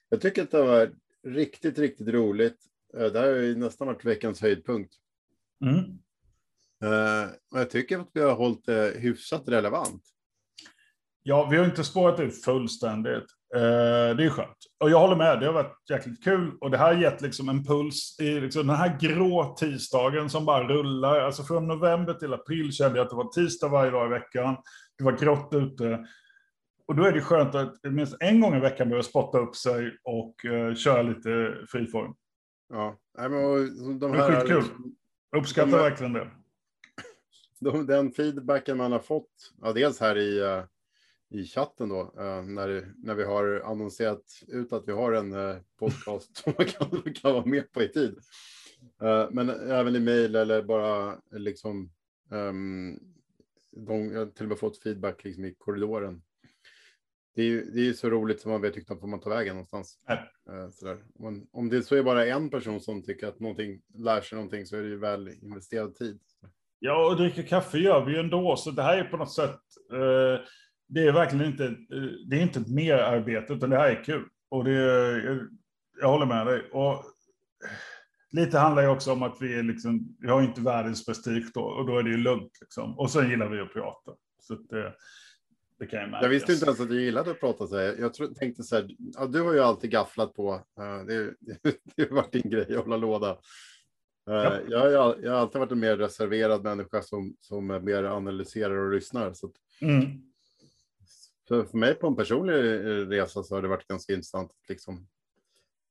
jag 0.09 0.21
tycker 0.21 0.43
att 0.43 0.51
det 0.51 0.63
var 0.63 0.93
riktigt, 1.27 1.79
riktigt 1.79 2.09
roligt. 2.09 2.59
Det 2.93 3.19
här 3.19 3.33
har 3.33 3.37
ju 3.37 3.57
nästan 3.57 3.87
varit 3.87 4.05
veckans 4.05 4.41
höjdpunkt. 4.41 4.95
Mm. 5.65 5.99
Och 7.53 7.59
jag 7.59 7.71
tycker 7.71 7.99
att 7.99 8.11
vi 8.13 8.21
har 8.21 8.35
hållit 8.35 8.65
det 8.65 8.95
hyfsat 8.99 9.49
relevant. 9.49 10.03
Ja, 11.23 11.49
vi 11.51 11.57
har 11.57 11.65
inte 11.65 11.85
spårat 11.85 12.21
ut 12.21 12.45
fullständigt. 12.45 13.25
Uh, 13.55 14.17
det 14.17 14.25
är 14.25 14.31
skönt. 14.31 14.57
Och 14.81 14.91
jag 14.91 14.99
håller 15.01 15.17
med, 15.17 15.41
det 15.41 15.47
har 15.47 15.53
varit 15.53 15.91
jäkligt 15.91 16.25
kul. 16.25 16.53
Och 16.61 16.71
det 16.71 16.79
här 16.79 16.95
har 16.95 17.03
gett 17.03 17.21
liksom 17.21 17.49
en 17.49 17.65
puls 17.65 18.17
i 18.21 18.41
liksom 18.41 18.67
den 18.67 18.77
här 18.77 18.99
grå 19.01 19.55
tisdagen 19.59 20.31
som 20.31 20.45
bara 20.45 20.69
rullar. 20.69 21.21
Alltså 21.21 21.43
från 21.43 21.69
november 21.69 22.15
till 22.15 22.35
april 22.35 22.73
kände 22.73 22.99
jag 22.99 23.05
att 23.05 23.11
det 23.11 23.17
var 23.17 23.33
tisdag 23.33 23.69
varje 23.69 23.91
dag 23.91 24.07
i 24.07 24.11
veckan. 24.11 24.57
Det 24.99 25.05
var 25.05 25.13
grått 25.13 25.55
ute. 25.55 26.07
Och 26.89 26.97
då 26.97 27.05
är 27.05 27.13
det 27.13 27.21
skönt 27.21 27.55
att 27.55 27.75
minst 27.83 28.17
en 28.21 28.41
gång 28.41 28.57
i 28.57 28.61
veckan 28.61 28.89
börja 28.89 29.03
spotta 29.03 29.39
upp 29.39 29.57
sig 29.57 29.99
och 30.05 30.35
uh, 30.45 30.75
köra 30.75 31.03
lite 31.03 31.55
friform. 31.69 32.15
Ja, 32.73 32.97
Nej, 33.19 33.29
men 33.29 33.99
de 33.99 34.13
det 34.13 34.19
är 34.19 34.41
skitkul. 34.41 34.57
Liksom, 34.57 34.97
Uppskattar 35.37 35.71
de, 35.71 35.77
verkligen 35.77 36.13
det. 36.13 36.31
De, 37.61 37.87
den 37.87 38.13
feedbacken 38.13 38.77
man 38.77 38.93
har 38.93 38.99
fått, 38.99 39.31
ja, 39.63 39.73
dels 39.73 40.01
här 40.01 40.19
i, 40.19 40.41
uh, 40.41 40.65
i 41.31 41.45
chatten 41.45 41.89
då, 41.89 42.01
uh, 42.03 42.43
när, 42.43 42.95
när 42.99 43.15
vi 43.15 43.25
har 43.25 43.63
annonserat 43.65 44.25
ut 44.49 44.73
att 44.73 44.89
vi 44.89 44.93
har 44.93 45.13
en 45.13 45.33
uh, 45.33 45.57
podcast 45.79 46.37
som 46.45 46.53
man 46.59 46.67
kan, 46.67 47.13
kan 47.13 47.33
vara 47.33 47.45
med 47.45 47.73
på 47.73 47.83
i 47.83 47.89
tid. 47.89 48.19
men 49.31 49.51
även 49.51 49.97
i 49.97 50.01
mejl 50.01 50.37
eller 50.37 50.63
bara 50.63 51.19
liksom, 51.31 51.91
de, 53.71 54.11
jag 54.13 54.19
har 54.19 54.27
till 54.27 54.45
och 54.45 54.49
med 54.49 54.59
fått 54.59 54.83
feedback 54.83 55.25
liksom 55.25 55.45
i 55.45 55.55
korridoren 55.59 56.23
det 57.35 57.43
är 57.43 57.47
ju 57.47 57.71
det 57.71 57.89
är 57.89 57.93
så 57.93 58.11
roligt 58.11 58.41
som 58.41 58.51
man 58.51 58.61
vet 58.61 58.77
inte 58.77 58.95
var 58.95 59.09
man 59.09 59.21
tar 59.21 59.31
vägen 59.31 59.55
någonstans. 59.55 59.99
Sådär. 60.73 61.05
Om, 61.19 61.49
om 61.53 61.69
det 61.69 61.83
så 61.83 61.97
är 61.97 62.03
bara 62.03 62.27
en 62.27 62.51
person 62.51 62.81
som 62.81 63.03
tycker 63.03 63.27
att 63.27 63.41
någonting 63.41 63.81
lär 63.95 64.21
sig 64.21 64.37
någonting 64.37 64.67
så 64.67 64.77
är 64.77 64.83
det 64.83 64.89
ju 64.89 64.99
väl 64.99 65.29
investerad 65.43 65.95
tid. 65.95 66.21
Ja, 66.79 67.11
och 67.11 67.17
dricka 67.17 67.43
kaffe 67.43 67.79
gör 67.79 68.05
vi 68.05 68.13
ju 68.13 68.19
ändå, 68.19 68.57
så 68.57 68.71
det 68.71 68.83
här 68.83 68.99
är 68.99 69.05
på 69.05 69.17
något 69.17 69.35
sätt. 69.35 69.61
Uh, 69.93 70.41
det 70.91 71.01
är 71.01 71.13
verkligen 71.13 71.47
inte. 71.47 71.77
Det 72.27 72.37
är 72.37 72.43
inte 72.43 72.61
ett 72.61 72.69
merarbete, 72.69 73.53
utan 73.53 73.71
det 73.71 73.77
här 73.77 73.91
är 73.91 74.05
kul 74.05 74.29
och 74.51 74.65
det. 74.65 74.73
Jag, 75.25 75.49
jag 76.01 76.09
håller 76.09 76.27
med 76.27 76.47
dig 76.47 76.71
och. 76.73 77.05
Lite 78.33 78.59
handlar 78.59 78.83
ju 78.83 78.89
också 78.89 79.13
om 79.13 79.23
att 79.23 79.37
vi 79.41 79.59
är 79.59 79.63
liksom, 79.63 80.17
vi 80.19 80.29
har 80.29 80.43
inte 80.43 80.61
världens 80.61 81.07
prestige 81.07 81.51
då 81.55 81.61
och 81.61 81.87
då 81.87 81.99
är 81.99 82.03
det 82.03 82.11
ju 82.11 82.17
lugnt 82.17 82.53
liksom. 82.61 82.99
Och 82.99 83.11
sen 83.11 83.31
gillar 83.31 83.49
vi 83.49 83.61
att 83.61 83.73
prata. 83.73 84.13
Så 84.41 84.55
att, 84.55 84.95
det 85.81 85.87
kan 85.87 86.01
jag, 86.01 86.23
jag 86.23 86.29
visste 86.29 86.53
inte 86.53 86.65
ens 86.65 86.81
att 86.81 86.89
du 86.89 87.03
gillade 87.03 87.31
att 87.31 87.41
prata 87.41 87.67
så 87.67 87.77
här. 87.77 87.97
Jag 87.99 88.15
tro, 88.15 88.35
tänkte 88.35 88.63
så 88.63 88.77
här, 88.77 88.87
ja, 88.99 89.27
du 89.27 89.43
har 89.43 89.53
ju 89.53 89.61
alltid 89.61 89.91
gafflat 89.91 90.35
på. 90.35 90.55
Uh, 90.55 91.07
det, 91.07 91.35
det, 91.97 92.09
har 92.09 92.17
varit 92.17 92.33
din 92.33 92.51
grej 92.51 92.77
att 92.77 92.85
hålla 92.85 92.97
låda. 92.97 93.31
Uh, 93.31 93.37
ja. 94.35 94.59
jag, 94.69 94.93
jag, 94.93 95.17
jag, 95.23 95.33
har 95.33 95.39
alltid 95.39 95.59
varit 95.59 95.73
en 95.73 95.81
mer 95.81 95.97
reserverad 95.97 96.63
människa 96.65 97.03
som, 97.03 97.35
som 97.41 97.67
mer 97.67 98.05
analyserar 98.05 98.77
och 98.77 98.93
lyssnar. 98.93 99.33
Så 99.33 99.53
mm 99.81 100.30
för, 101.51 101.65
för 101.65 101.79
mig 101.79 101.95
på 101.95 102.07
en 102.07 102.17
personlig 102.17 102.55
eh, 102.55 103.07
resa 103.09 103.43
så 103.43 103.55
har 103.55 103.63
det 103.63 103.69
varit 103.69 103.89
ganska 103.89 104.13
intressant. 104.13 104.51
Liksom, 104.69 105.07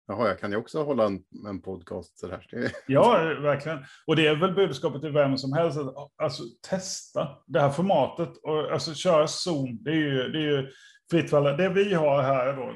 Jaha, 0.08 0.28
jag 0.28 0.40
kan 0.40 0.52
ju 0.52 0.58
också 0.58 0.84
hålla 0.84 1.06
en, 1.06 1.20
en 1.48 1.62
podcast 1.62 2.20
så 2.20 2.28
här. 2.28 2.48
Ja, 2.88 3.12
verkligen. 3.42 3.80
Och 4.08 4.16
det 4.16 4.28
är 4.28 4.36
väl 4.36 4.54
budskapet 4.54 5.02
till 5.02 5.12
vem 5.12 5.38
som 5.38 5.54
helst. 5.54 5.80
Alltså 6.18 6.44
testa 6.70 7.28
det 7.48 7.60
här 7.60 7.70
formatet 7.70 8.38
och 8.44 8.72
alltså 8.72 8.94
köra 8.94 9.28
Zoom. 9.28 9.78
Det 9.84 9.92
är 9.92 9.96
ju, 9.96 10.30
det 10.30 10.38
är 10.38 10.52
ju 10.52 10.68
fritt 11.12 11.30
för 11.30 11.58
Det 11.58 11.70
vi 11.70 11.94
har 11.94 12.22
här 12.22 12.54
då, 12.54 12.74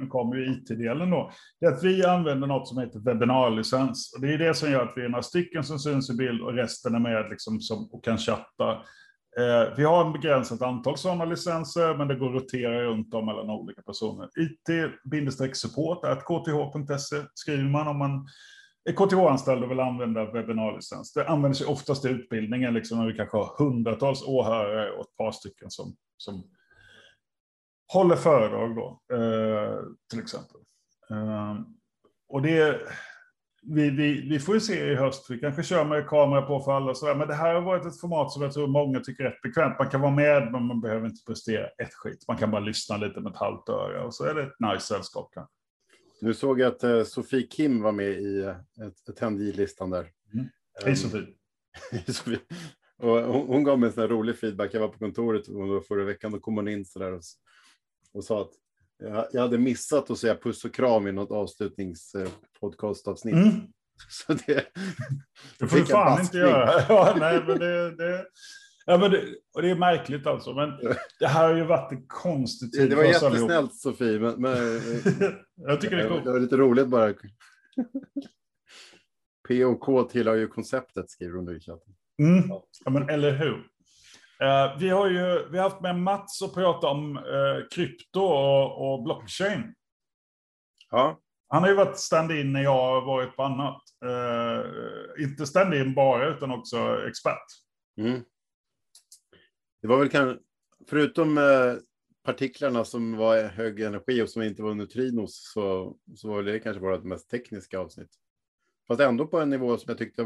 nu 0.00 0.06
kommer 0.06 0.36
ju 0.36 0.52
IT-delen 0.52 1.10
då, 1.10 1.32
det 1.60 1.66
är 1.66 1.72
att 1.72 1.84
vi 1.84 2.04
använder 2.04 2.46
något 2.46 2.68
som 2.68 2.78
heter 2.78 2.98
webbinarlicens. 2.98 4.12
Och 4.14 4.20
det 4.20 4.34
är 4.34 4.38
det 4.38 4.54
som 4.54 4.70
gör 4.70 4.82
att 4.82 4.92
vi 4.96 5.04
är 5.04 5.08
några 5.08 5.22
stycken 5.22 5.64
som 5.64 5.78
syns 5.78 6.10
i 6.10 6.16
bild 6.16 6.42
och 6.42 6.54
resten 6.54 6.94
är 6.94 6.98
med 6.98 7.30
liksom 7.30 7.60
som, 7.60 7.88
och 7.92 8.04
kan 8.04 8.18
chatta. 8.18 8.82
Eh, 9.36 9.64
vi 9.76 9.84
har 9.84 10.06
en 10.06 10.12
begränsat 10.12 10.62
antal 10.62 10.98
sådana 10.98 11.24
licenser, 11.24 11.94
men 11.94 12.08
det 12.08 12.14
går 12.14 12.36
att 12.36 12.42
rotera 12.42 12.82
runt 12.82 13.14
om 13.14 13.26
mellan 13.26 13.50
olika 13.50 13.82
personer. 13.82 14.28
It-support.kth.se 14.40 17.22
skriver 17.34 17.70
man 17.70 17.88
om 17.88 17.98
man 17.98 18.26
är 18.88 18.92
KTH-anställd 18.92 19.64
och 19.64 19.70
vill 19.70 19.80
använda 19.80 20.32
webbinarlicens. 20.32 21.12
Det 21.12 21.28
används 21.28 21.60
ju 21.60 21.64
oftast 21.64 22.04
i 22.04 22.08
utbildningen, 22.08 22.74
liksom 22.74 22.98
när 22.98 23.06
vi 23.06 23.14
kanske 23.14 23.36
har 23.36 23.54
hundratals 23.58 24.22
åhörare 24.22 24.90
och 24.90 25.00
ett 25.00 25.16
par 25.16 25.32
stycken 25.32 25.70
som, 25.70 25.96
som 26.16 26.50
håller 27.92 28.16
föredrag 28.16 28.76
då, 28.76 29.00
eh, 29.16 29.78
till 30.10 30.20
exempel. 30.20 30.60
Eh, 31.10 31.56
och 32.28 32.42
det 32.42 32.80
vi, 33.62 33.90
vi, 33.90 34.28
vi 34.28 34.38
får 34.38 34.54
ju 34.54 34.60
se 34.60 34.92
i 34.92 34.94
höst. 34.94 35.30
Vi 35.30 35.38
kanske 35.38 35.62
kör 35.62 35.84
med 35.84 36.08
kamera 36.08 36.42
på 36.42 36.60
för 36.60 36.72
alla. 36.72 36.94
Så 36.94 37.14
Men 37.14 37.28
det 37.28 37.34
här 37.34 37.54
har 37.54 37.62
varit 37.62 37.86
ett 37.86 38.00
format 38.00 38.32
som 38.32 38.42
jag 38.42 38.52
tror 38.52 38.66
många 38.66 39.00
tycker 39.00 39.24
är 39.24 39.30
rätt 39.30 39.42
bekvämt. 39.42 39.78
Man 39.78 39.90
kan 39.90 40.00
vara 40.00 40.14
med, 40.14 40.52
men 40.52 40.62
man 40.62 40.80
behöver 40.80 41.06
inte 41.06 41.24
prestera 41.26 41.66
ett 41.66 41.94
skit. 41.94 42.24
Man 42.28 42.36
kan 42.36 42.50
bara 42.50 42.60
lyssna 42.60 42.96
lite 42.96 43.20
med 43.20 43.32
ett 43.32 43.38
halvt 43.38 43.68
öra 43.68 44.04
och 44.04 44.14
så 44.14 44.24
är 44.24 44.34
det 44.34 44.42
ett 44.42 44.72
nice 44.72 44.86
sällskap. 44.86 45.30
Nu 46.20 46.34
såg 46.34 46.60
jag 46.60 46.74
att 46.74 46.84
uh, 46.84 47.04
Sofie 47.04 47.46
Kim 47.46 47.82
var 47.82 47.92
med 47.92 48.10
i 48.10 48.42
uh, 48.42 48.56
ett, 48.86 49.22
ett 49.22 49.56
listan 49.56 49.90
där. 49.90 50.10
Mm. 50.34 50.46
Hej 50.84 50.96
Sofie. 50.96 51.26
Sofie. 52.06 52.40
Och 52.98 53.08
hon, 53.08 53.46
hon, 53.46 53.64
gav 53.64 53.78
mig 53.78 53.86
en 53.86 53.92
sån 53.92 54.08
rolig 54.08 54.38
feedback. 54.38 54.74
Jag 54.74 54.80
var 54.80 54.88
på 54.88 54.98
kontoret 54.98 55.46
förra 55.88 56.04
veckan. 56.04 56.32
Då 56.32 56.40
kom 56.40 56.56
hon 56.56 56.68
in 56.68 56.84
så 56.84 56.98
där 56.98 57.12
och, 57.12 57.22
och 58.12 58.24
sa 58.24 58.40
att 58.40 58.50
jag, 59.32 59.40
hade 59.40 59.58
missat 59.58 60.10
att 60.10 60.18
säga 60.18 60.36
puss 60.36 60.64
och 60.64 60.74
kram 60.74 61.06
i 61.06 61.12
något 61.12 61.30
avslutningspodcastavsnitt. 61.30 63.34
Mm. 63.34 63.60
Så 64.08 64.32
det, 64.32 64.66
det 65.58 65.66
får 65.66 65.78
du 65.78 65.86
fan 65.86 66.20
inte 66.20 66.38
göra. 66.38 66.84
Ja, 66.88 67.16
nej, 67.20 67.44
men 67.46 67.58
det, 67.58 67.96
det, 67.96 68.26
ja, 68.86 68.98
men 68.98 69.10
det, 69.10 69.24
och 69.54 69.62
det 69.62 69.70
är 69.70 69.74
märkligt 69.74 70.26
alltså. 70.26 70.54
Men 70.54 70.70
det 71.20 71.26
här 71.26 71.48
har 71.48 71.56
ju 71.56 71.64
varit 71.64 71.92
en 71.92 72.06
konstig 72.06 72.72
tid. 72.72 72.90
Det 72.90 72.96
var 72.96 73.04
jättesnällt 73.04 73.74
Sofie. 73.74 74.18
Men, 74.18 74.42
men, 74.42 74.56
jag 75.54 75.80
tycker 75.80 75.96
det 75.96 76.02
är 76.02 76.08
coolt. 76.08 76.24
Det 76.24 76.32
var 76.32 76.40
lite 76.40 76.56
roligt 76.56 76.88
bara. 76.88 77.14
P 79.48 79.64
och 79.64 79.80
K 79.80 80.02
tillhör 80.02 80.34
ju 80.34 80.48
konceptet, 80.48 81.10
skriver 81.10 81.36
hon 81.36 81.56
i 81.56 81.60
chatten. 81.60 81.94
Mm. 82.22 82.48
Ja, 82.84 82.90
men 82.90 83.08
eller 83.08 83.38
hur. 83.38 83.66
Uh, 84.42 84.78
vi 84.78 84.88
har 84.88 85.10
ju 85.10 85.48
vi 85.50 85.58
har 85.58 85.70
haft 85.70 85.82
med 85.82 85.96
Mats 85.96 86.42
och 86.42 86.54
pratat 86.54 86.90
om 86.90 87.16
uh, 87.16 87.68
krypto 87.70 88.20
och, 88.20 88.92
och, 88.92 89.02
blockchain. 89.02 89.74
Ja. 90.90 91.20
Han 91.48 91.62
har 91.62 91.70
ju 91.70 91.76
varit 91.76 91.98
stand-in 91.98 92.52
när 92.52 92.62
jag 92.62 92.70
har 92.70 93.00
varit 93.00 93.36
på 93.36 93.42
annat. 93.42 93.82
Uh, 94.04 95.24
inte 95.24 95.46
stand-in 95.46 95.94
bara, 95.94 96.28
utan 96.28 96.50
också 96.50 97.06
expert. 97.08 97.46
Mm. 97.96 98.24
Det 99.82 99.88
var 99.88 99.98
väl 99.98 100.08
kanske, 100.08 100.42
förutom 100.88 101.38
partiklarna 102.24 102.84
som 102.84 103.16
var 103.16 103.42
hög 103.42 103.80
energi 103.80 104.22
och 104.22 104.30
som 104.30 104.42
inte 104.42 104.62
var 104.62 104.74
neutrinos, 104.74 105.52
så, 105.54 105.96
så 106.16 106.28
var 106.28 106.42
det 106.42 106.58
kanske 106.58 106.80
vårt 106.80 107.04
mest 107.04 107.30
tekniska 107.30 107.78
avsnitt. 107.78 108.10
Fast 108.88 109.00
ändå 109.00 109.26
på 109.26 109.40
en 109.40 109.50
nivå 109.50 109.76
som 109.76 109.84
jag 109.88 109.98
tyckte 109.98 110.24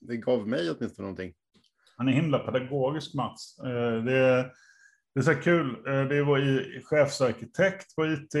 det 0.00 0.16
gav 0.16 0.48
mig 0.48 0.70
åtminstone 0.70 1.08
någonting. 1.08 1.34
Han 2.02 2.08
är 2.08 2.12
himla 2.12 2.38
pedagogisk, 2.38 3.14
Mats. 3.14 3.58
Eh, 3.58 4.04
det 4.04 4.16
är, 4.16 4.52
det 5.14 5.20
är 5.20 5.22
så 5.22 5.34
kul. 5.34 5.76
Eh, 5.86 6.04
det 6.04 6.22
var 6.22 6.38
i 6.38 6.82
chefsarkitekt 6.84 7.96
på 7.96 8.06
IT. 8.06 8.34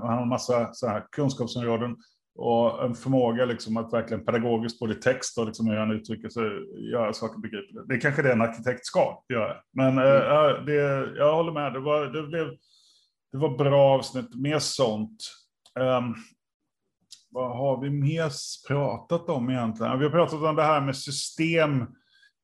Och 0.00 0.08
han 0.08 0.16
har 0.16 0.22
en 0.22 0.28
massa 0.28 0.72
så 0.72 0.88
här 0.88 1.04
kunskapsområden 1.12 1.96
och 2.34 2.84
en 2.84 2.94
förmåga 2.94 3.44
liksom 3.44 3.76
att 3.76 3.92
verkligen 3.92 4.24
pedagogiskt 4.24 4.78
både 4.78 4.94
text 4.94 5.38
och 5.38 5.46
liksom 5.46 5.66
hur 5.66 5.76
han 5.76 5.90
uttrycker 5.90 6.28
sig, 6.28 6.42
göra 6.92 7.12
saker 7.12 7.40
begripliga. 7.40 7.82
Det 7.82 7.94
är 7.94 8.00
kanske 8.00 8.22
det 8.22 8.32
en 8.32 8.42
arkitekt 8.42 8.86
ska 8.86 9.22
göra. 9.28 9.56
Men 9.72 9.98
mm. 9.98 10.64
det, 10.66 10.74
jag 11.16 11.34
håller 11.34 11.52
med, 11.52 11.72
det 11.72 11.80
var, 11.80 12.06
det 12.06 12.22
blev 12.22 12.46
det 13.32 13.38
var 13.38 13.58
bra 13.58 13.94
avsnitt, 13.94 14.34
mer 14.34 14.58
sånt. 14.58 15.22
Um, 15.80 16.14
vad 17.30 17.56
har 17.56 17.80
vi 17.80 17.90
mer 17.90 18.32
pratat 18.68 19.28
om 19.28 19.50
egentligen? 19.50 19.98
Vi 19.98 20.04
har 20.04 20.12
pratat 20.12 20.42
om 20.42 20.56
det 20.56 20.62
här 20.62 20.80
med 20.80 20.96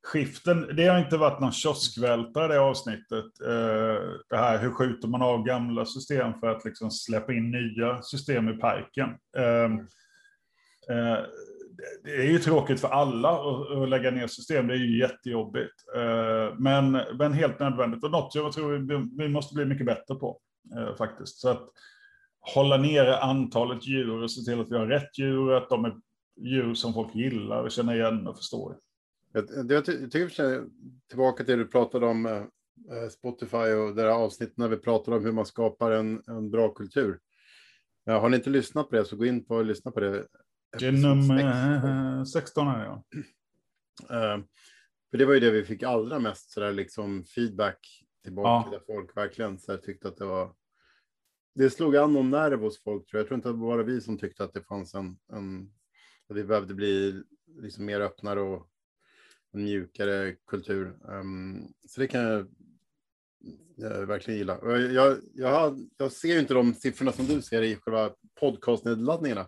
skiften. 0.07 0.75
Det 0.75 0.87
har 0.87 0.99
inte 0.99 1.17
varit 1.17 1.39
någon 1.39 1.51
kioskvältare 1.51 2.47
det 2.47 2.59
avsnittet. 2.59 3.41
Eh, 3.41 4.03
det 4.29 4.37
här, 4.37 4.57
hur 4.57 4.71
skjuter 4.71 5.07
man 5.07 5.21
av 5.21 5.43
gamla 5.43 5.85
system 5.85 6.33
för 6.39 6.47
att 6.47 6.65
liksom 6.65 6.91
släppa 6.91 7.33
in 7.33 7.51
nya 7.51 8.01
system 8.01 8.49
i 8.49 8.53
parken? 8.53 9.09
Ehm, 9.37 9.79
eh, 10.89 11.17
det 12.03 12.15
är 12.15 12.31
ju 12.31 12.39
tråkigt 12.39 12.81
för 12.81 12.87
alla 12.87 13.29
att, 13.29 13.89
lägga 13.89 14.11
ner 14.11 14.27
system, 14.27 14.67
det 14.67 14.73
är 14.73 14.77
ju 14.77 14.99
jättejobbigt. 14.99 15.73
Eh, 15.95 16.55
men, 16.57 16.91
men 16.91 17.33
helt 17.33 17.59
nödvändigt 17.59 18.03
och 18.03 18.11
något 18.11 18.35
jag 18.35 18.51
tror 18.51 19.17
vi, 19.17 19.27
måste 19.27 19.55
bli 19.55 19.65
mycket 19.65 19.85
bättre 19.85 20.15
på. 20.15 20.39
Faktiskt. 20.97 21.39
Så 21.39 21.49
att 21.49 21.69
hålla 22.39 22.77
nere 22.77 23.17
antalet 23.17 23.87
djur 23.87 24.23
och 24.23 24.31
se 24.31 24.41
till 24.41 24.61
att 24.61 24.71
vi 24.71 24.77
har 24.77 24.87
rätt 24.87 25.17
djur, 25.17 25.53
att 25.53 25.69
de 25.69 25.85
är 25.85 25.93
djur 26.41 26.73
som 26.73 26.93
folk 26.93 27.15
gillar 27.15 27.63
och 27.63 27.71
känner 27.71 27.95
igen 27.95 28.27
och 28.27 28.37
förstår. 28.37 28.75
Jag, 29.33 29.71
jag 29.71 29.85
tycker 29.85 30.65
tillbaka 31.09 31.43
till 31.43 31.57
det 31.57 31.63
du 31.63 31.69
pratade 31.69 32.05
om 32.05 32.25
eh, 32.25 32.43
eh, 32.97 33.09
Spotify 33.09 33.57
och 33.57 33.95
det 33.95 34.01
här 34.01 34.09
avsnittet 34.09 34.57
när 34.57 34.67
vi 34.67 34.77
pratade 34.77 35.17
om 35.17 35.25
hur 35.25 35.31
man 35.31 35.45
skapar 35.45 35.91
en, 35.91 36.23
en 36.27 36.51
bra 36.51 36.73
kultur. 36.73 37.19
Ja, 38.03 38.19
har 38.19 38.29
ni 38.29 38.37
inte 38.37 38.49
lyssnat 38.49 38.89
på 38.89 38.95
det 38.95 39.05
så 39.05 39.15
gå 39.15 39.25
in 39.25 39.45
på 39.45 39.55
och 39.55 39.65
lyssna 39.65 39.91
på 39.91 39.99
det. 39.99 40.27
Är 40.81 40.91
nummer 40.91 42.25
16 42.25 42.67
här 42.67 42.85
ja. 42.85 43.03
Uh, 44.11 44.43
för 45.11 45.17
det 45.17 45.25
var 45.25 45.33
ju 45.33 45.39
det 45.39 45.51
vi 45.51 45.63
fick 45.63 45.83
allra 45.83 46.19
mest 46.19 46.51
så 46.51 46.59
där, 46.59 46.71
liksom 46.71 47.23
feedback 47.23 48.07
tillbaka 48.23 48.69
ja. 48.71 48.77
där 48.77 48.95
folk 48.95 49.17
verkligen 49.17 49.59
så 49.59 49.71
här, 49.71 49.79
tyckte 49.79 50.07
att 50.07 50.17
det 50.17 50.25
var. 50.25 50.53
Det 51.55 51.69
slog 51.69 51.95
an 51.95 52.13
någon 52.13 52.29
nerv 52.29 52.59
hos 52.59 52.83
folk. 52.83 53.09
Tror 53.09 53.17
jag. 53.17 53.19
jag 53.19 53.27
tror 53.27 53.35
inte 53.35 53.49
att 53.49 53.55
det 53.55 53.61
var 53.61 53.77
bara 53.77 53.83
vi 53.83 54.01
som 54.01 54.17
tyckte 54.17 54.43
att 54.43 54.53
det 54.53 54.61
fanns 54.61 54.95
en, 54.95 55.17
en 55.33 55.71
att 56.29 56.35
vi 56.35 56.43
behövde 56.43 56.73
bli 56.73 57.23
liksom 57.61 57.85
mer 57.85 58.01
öppnare 58.01 58.41
och 58.41 58.69
en 59.53 59.63
mjukare 59.63 60.35
kultur. 60.47 60.97
Um, 61.01 61.67
så 61.87 62.01
det 62.01 62.07
kan 62.07 62.21
jag, 62.21 62.47
jag 63.75 64.05
verkligen 64.05 64.37
gilla. 64.37 64.59
Jag, 64.63 64.93
jag, 64.93 65.17
jag, 65.33 65.79
jag 65.97 66.11
ser 66.11 66.33
ju 66.33 66.39
inte 66.39 66.53
de 66.53 66.73
siffrorna 66.73 67.11
som 67.11 67.25
du 67.25 67.41
ser 67.41 67.61
i 67.61 67.75
själva 67.75 68.11
podcastnedladdningarna. 68.39 69.47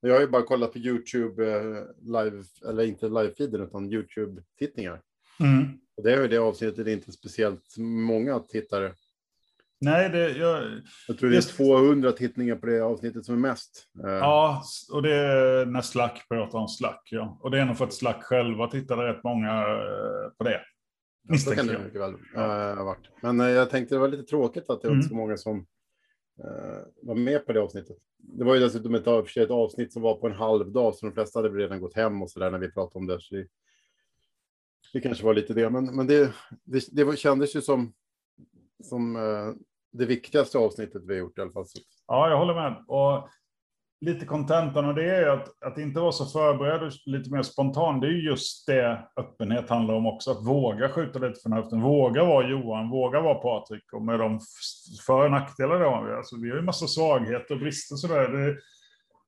Jag 0.00 0.14
har 0.14 0.20
ju 0.20 0.28
bara 0.28 0.42
kollat 0.42 0.72
på 0.72 0.78
YouTube 0.78 1.52
eh, 1.52 1.84
live, 2.00 2.44
eller 2.68 2.84
inte 2.84 3.06
live-feeden 3.08 3.64
utan 3.64 3.92
YouTube-tittningar. 3.92 5.02
Mm. 5.40 5.78
Och 5.96 6.02
det 6.02 6.12
är 6.12 6.22
ju 6.22 6.28
det 6.28 6.38
avsnittet 6.38 6.86
är 6.86 6.92
inte 6.92 7.12
speciellt 7.12 7.76
många 7.78 8.40
tittare. 8.40 8.94
Nej, 9.80 10.08
det, 10.08 10.30
jag, 10.30 10.80
jag 11.08 11.18
tror 11.18 11.30
det 11.30 11.36
är 11.36 11.56
200 11.56 12.12
tittningar 12.12 12.56
på 12.56 12.66
det 12.66 12.80
avsnittet 12.80 13.24
som 13.24 13.34
är 13.34 13.38
mest. 13.38 13.84
Eh. 14.04 14.10
Ja, 14.10 14.62
och 14.92 15.02
det 15.02 15.14
är 15.14 15.66
när 15.66 15.80
Slack 15.80 16.28
pratar 16.28 16.58
om 16.58 16.68
Slack. 16.68 17.08
Ja. 17.10 17.38
Och 17.42 17.50
det 17.50 17.60
är 17.60 17.64
nog 17.64 17.76
för 17.76 17.84
att 17.84 17.94
Slack 17.94 18.22
själva 18.22 18.66
tittade 18.66 19.12
rätt 19.12 19.24
många 19.24 19.50
eh, 19.60 20.30
på 20.38 20.44
det. 20.44 20.60
Misstänker 21.28 21.72
jag. 21.72 21.82
Mycket 21.82 22.00
väl 22.00 22.14
ja. 22.34 22.84
varit. 22.84 23.08
Men 23.22 23.38
jag 23.38 23.70
tänkte 23.70 23.94
det 23.94 23.98
var 23.98 24.08
lite 24.08 24.22
tråkigt 24.22 24.70
att 24.70 24.82
det 24.82 24.88
var 24.88 24.94
mm. 24.94 25.08
så 25.08 25.14
många 25.14 25.36
som 25.36 25.66
var 27.02 27.14
med 27.14 27.46
på 27.46 27.52
det 27.52 27.60
avsnittet. 27.60 27.96
Det 28.18 28.44
var 28.44 28.54
ju 28.54 28.60
dessutom 28.60 28.94
ett, 28.94 29.36
ett 29.36 29.50
avsnitt 29.50 29.92
som 29.92 30.02
var 30.02 30.14
på 30.14 30.26
en 30.26 30.34
halv 30.34 30.72
dag, 30.72 30.94
så 30.94 31.06
de 31.06 31.12
flesta 31.12 31.38
hade 31.38 31.48
redan 31.48 31.80
gått 31.80 31.96
hem 31.96 32.22
och 32.22 32.30
så 32.30 32.40
där 32.40 32.50
när 32.50 32.58
vi 32.58 32.70
pratade 32.70 32.98
om 32.98 33.06
det. 33.06 33.20
Så 33.20 33.34
det 33.34 33.46
det 34.92 35.00
kanske 35.00 35.24
var 35.24 35.34
lite 35.34 35.54
det, 35.54 35.70
men, 35.70 35.96
men 35.96 36.06
det, 36.06 36.32
det, 36.64 36.88
det 36.92 37.18
kändes 37.18 37.56
ju 37.56 37.60
som, 37.60 37.92
som 38.82 39.16
det 39.92 40.06
viktigaste 40.06 40.58
avsnittet 40.58 41.02
vi 41.06 41.14
har 41.14 41.18
gjort 41.18 41.38
i 41.38 41.40
alla 41.40 41.52
fall. 41.52 41.64
Ja, 42.06 42.30
jag 42.30 42.38
håller 42.38 42.54
med. 42.54 42.84
Och 42.88 43.28
lite 44.00 44.26
kontentan 44.26 44.84
av 44.84 44.94
det 44.94 45.10
är 45.10 45.28
att, 45.28 45.62
att 45.64 45.78
inte 45.78 46.00
vara 46.00 46.12
så 46.12 46.26
förberedd 46.26 46.82
och 46.82 46.92
lite 47.06 47.30
mer 47.30 47.42
spontan. 47.42 48.00
Det 48.00 48.06
är 48.06 48.10
just 48.10 48.66
det 48.66 49.08
öppenhet 49.16 49.70
handlar 49.70 49.94
om 49.94 50.06
också. 50.06 50.30
Att 50.30 50.46
våga 50.46 50.88
skjuta 50.88 51.18
lite 51.18 51.40
från 51.40 51.52
höften. 51.52 51.82
Våga 51.82 52.24
vara 52.24 52.48
Johan, 52.48 52.90
våga 52.90 53.20
vara 53.20 53.34
Patrik. 53.34 53.92
Och 53.92 54.02
med 54.02 54.18
de 54.18 54.40
för 55.06 55.24
och 55.24 55.30
nackdelar 55.30 55.78
det 55.78 55.84
har 55.84 56.04
vi. 56.04 56.12
Alltså, 56.12 56.36
vi 56.42 56.50
har 56.50 56.56
ju 56.56 56.62
massa 56.62 56.86
svagheter 56.86 57.54
och 57.54 57.60
brister 57.60 57.96
sådär. 57.96 58.28
Det, 58.28 58.56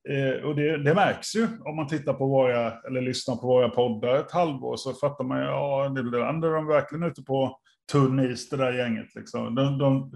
Eh, 0.09 0.45
och 0.45 0.55
det, 0.57 0.77
det, 0.77 0.95
märks 0.95 1.37
ju 1.37 1.49
om 1.65 1.77
man 1.77 1.87
tittar 1.87 2.15
på 2.15 2.27
våra, 2.27 2.73
eller 2.81 3.01
lyssnar 3.01 3.37
på 3.37 3.47
våra 3.47 3.69
poddar 3.69 4.17
ett 4.17 4.33
halvår, 4.33 4.77
så 4.77 4.95
fattar 4.95 5.25
man 5.25 5.39
ju, 5.39 5.45
ja, 5.45 5.93
nu 5.95 6.01
är 6.01 6.55
de 6.55 6.67
verkligen 6.67 7.05
ute 7.05 7.23
på 7.23 7.59
tunn 7.91 8.21
is, 8.21 8.49
det 8.49 8.57
där 8.57 8.73
gänget. 8.73 9.15
Liksom. 9.15 9.55
De, 9.55 9.79
de 9.79 10.13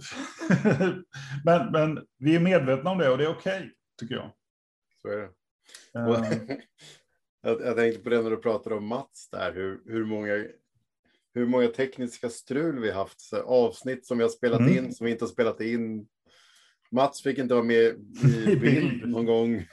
men, 1.45 1.73
men 1.73 2.07
vi 2.19 2.37
är 2.37 2.41
medvetna 2.41 2.91
om 2.91 2.99
det 2.99 3.09
och 3.09 3.19
det 3.19 3.25
är 3.25 3.37
okej, 3.37 3.59
okay, 3.59 3.71
tycker 4.01 4.15
jag. 4.15 4.33
Så 5.03 5.09
är 5.09 5.17
det. 5.17 5.31
Uh, 5.99 6.57
jag, 7.43 7.61
jag 7.61 7.77
tänkte 7.77 8.03
på 8.03 8.11
det 8.11 8.23
när 8.23 8.31
du 8.31 8.37
pratade 8.37 8.77
om 8.77 8.87
Mats 8.87 9.29
där, 9.31 9.53
hur, 9.53 9.83
hur 9.87 10.05
många 10.05 10.45
hur 11.35 11.47
många 11.47 11.69
tekniska 11.69 12.29
strul 12.29 12.81
vi 12.81 12.91
haft, 12.91 13.21
så 13.21 13.43
avsnitt 13.43 14.07
som 14.07 14.19
vi 14.19 14.25
har 14.25 14.31
spelat 14.31 14.61
mm. 14.61 14.85
in, 14.85 14.95
som 14.95 15.05
vi 15.05 15.13
inte 15.13 15.25
har 15.25 15.31
spelat 15.31 15.61
in, 15.61 16.07
Mats 16.91 17.23
fick 17.23 17.39
inte 17.39 17.55
vara 17.55 17.65
med 17.65 17.95
i 18.25 18.57
bild 18.61 19.09
någon 19.09 19.27
gång. 19.27 19.67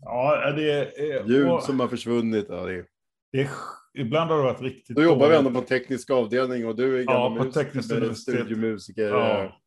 Ja, 0.00 0.52
det 0.56 0.70
är... 0.72 1.28
Ljud 1.28 1.62
som 1.62 1.80
har 1.80 1.88
försvunnit. 1.88 2.46
Ja, 2.48 2.66
det 2.66 2.72
det 2.72 2.95
är, 3.40 3.48
ibland 3.94 4.30
har 4.30 4.38
det 4.38 4.44
varit 4.44 4.62
riktigt 4.62 4.96
Då 4.96 5.02
jobbar 5.02 5.28
vi 5.28 5.36
ändå 5.36 5.50
på 5.50 5.60
teknisk 5.60 6.10
avdelning 6.10 6.66
och 6.66 6.76
du 6.76 7.00
är 7.00 7.04
gammal 7.04 7.32
ja, 7.32 7.38
på 7.38 7.44
musiker, 7.44 8.14
studiomusiker. 8.14 9.08
Ja. 9.08 9.60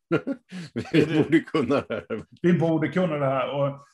vi 0.92 1.06
borde 1.06 1.40
kunna 1.40 1.74
det 1.88 1.94
här. 2.08 2.24
Vi 2.42 2.52
borde 2.52 2.88
kunna 2.88 3.16
det 3.16 3.26
här. 3.26 3.54
Och, 3.54 3.86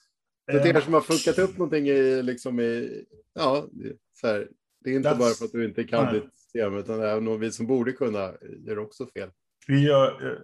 det 0.47 0.69
är 0.69 0.81
som 0.81 0.95
har 0.95 1.01
fuckat 1.01 1.39
upp 1.39 1.59
någonting 1.59 1.89
i, 1.89 2.23
liksom 2.23 2.61
i, 2.61 3.05
ja, 3.35 3.67
så 4.13 4.27
här, 4.27 4.49
det 4.85 4.91
är 4.91 4.97
inte 4.97 5.17
bara 5.19 5.31
för 5.31 5.45
att 5.45 5.53
du 5.53 5.65
inte 5.65 5.85
kan 5.85 6.05
nej. 6.05 6.15
ditt 6.15 6.35
system, 6.35 6.77
utan 6.77 7.03
även 7.03 7.41
vi 7.41 7.53
som 7.53 7.67
borde 7.67 7.93
kunna 7.93 8.33
gör 8.67 8.79
också 8.79 9.07
fel. 9.07 9.31
Vi 9.67 9.87
gör 9.87 10.27
eh, 10.27 10.39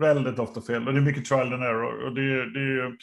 väldigt 0.00 0.38
ofta 0.38 0.60
fel 0.60 0.88
och 0.88 0.94
det 0.94 1.00
är 1.00 1.02
mycket 1.02 1.24
trial 1.24 1.52
and 1.52 1.62
error. 1.62 2.04
Och 2.04 2.14
det, 2.14 2.52
det, 2.52 2.96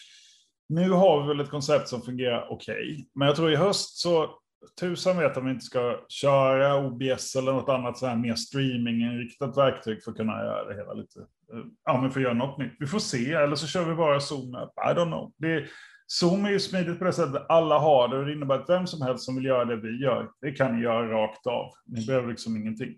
nu 0.70 0.90
har 0.90 1.22
vi 1.22 1.28
väl 1.28 1.40
ett 1.40 1.50
koncept 1.50 1.88
som 1.88 2.02
fungerar 2.02 2.48
okej, 2.50 2.74
okay. 2.74 3.06
men 3.16 3.28
jag 3.28 3.36
tror 3.36 3.52
i 3.52 3.56
höst 3.56 3.98
så 3.98 4.40
tusan 4.80 5.18
vet 5.18 5.38
om 5.38 5.46
vi 5.46 5.52
inte 5.52 5.66
ska 5.66 6.00
köra 6.08 6.86
OBS 6.86 7.36
eller 7.36 7.52
något 7.52 7.70
annat 7.70 7.98
så 7.98 8.06
här 8.06 8.16
mer 8.16 8.36
streaminginriktat 8.36 9.58
verktyg 9.58 10.04
för 10.04 10.12
att 10.12 10.18
kunna 10.18 10.44
göra 10.44 10.66
det 10.66 10.76
hela 10.76 10.94
lite. 10.94 11.20
Eh, 11.20 11.60
ja, 11.86 12.02
men 12.02 12.12
för 12.12 12.20
att 12.20 12.24
göra 12.24 12.34
något 12.34 12.58
nytt. 12.58 12.76
Vi 12.80 12.88
får 12.88 13.00
se, 13.00 13.34
eller 13.34 13.56
så 13.56 13.68
kör 13.68 13.86
vi 13.86 13.96
bara 13.96 14.20
Zoom. 14.20 14.56
I 14.56 14.94
don't 14.94 15.06
know. 15.06 15.34
Det, 15.38 15.66
Zoom 16.08 16.46
är 16.46 16.50
ju 16.50 16.60
smidigt 16.60 17.00
på 17.00 17.06
det 17.06 17.14
sättet 17.14 17.36
att 17.36 17.50
alla 17.50 17.80
har 17.80 18.08
det 18.08 18.18
och 18.18 18.26
det 18.26 18.34
innebär 18.34 18.60
att 18.60 18.70
vem 18.70 18.88
som 18.88 19.02
helst 19.02 19.26
som 19.26 19.36
vill 19.36 19.46
göra 19.46 19.66
det 19.66 19.76
vi 19.76 20.02
gör, 20.04 20.32
det 20.42 20.52
kan 20.52 20.76
ni 20.76 20.84
göra 20.84 21.12
rakt 21.12 21.48
av. 21.48 21.70
Ni 21.86 22.06
behöver 22.06 22.30
liksom 22.30 22.58
ingenting. 22.58 22.96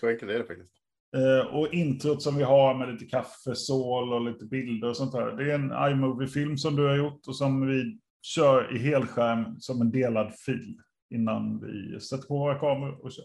Så 0.00 0.08
enkelt 0.08 0.30
är 0.30 0.38
det 0.38 0.44
faktiskt. 0.44 0.72
Eh, 1.16 1.54
och 1.54 1.74
introt 1.74 2.22
som 2.22 2.36
vi 2.36 2.42
har 2.42 2.74
med 2.74 2.92
lite 2.92 3.04
kaffesål 3.04 4.12
och 4.12 4.20
lite 4.20 4.44
bilder 4.44 4.88
och 4.88 4.96
sånt 4.96 5.12
där. 5.12 5.32
Det 5.32 5.52
är 5.52 5.54
en 5.54 5.92
iMovie-film 5.92 6.56
som 6.56 6.76
du 6.76 6.86
har 6.86 6.96
gjort 6.96 7.26
och 7.26 7.36
som 7.36 7.66
vi 7.66 7.98
kör 8.24 8.76
i 8.76 8.78
helskärm 8.78 9.60
som 9.60 9.80
en 9.80 9.90
delad 9.90 10.34
fil 10.38 10.80
innan 11.10 11.60
vi 11.60 12.00
sätter 12.00 12.28
på 12.28 12.38
våra 12.38 12.58
kameror 12.58 13.04
och 13.04 13.12
kör. 13.12 13.24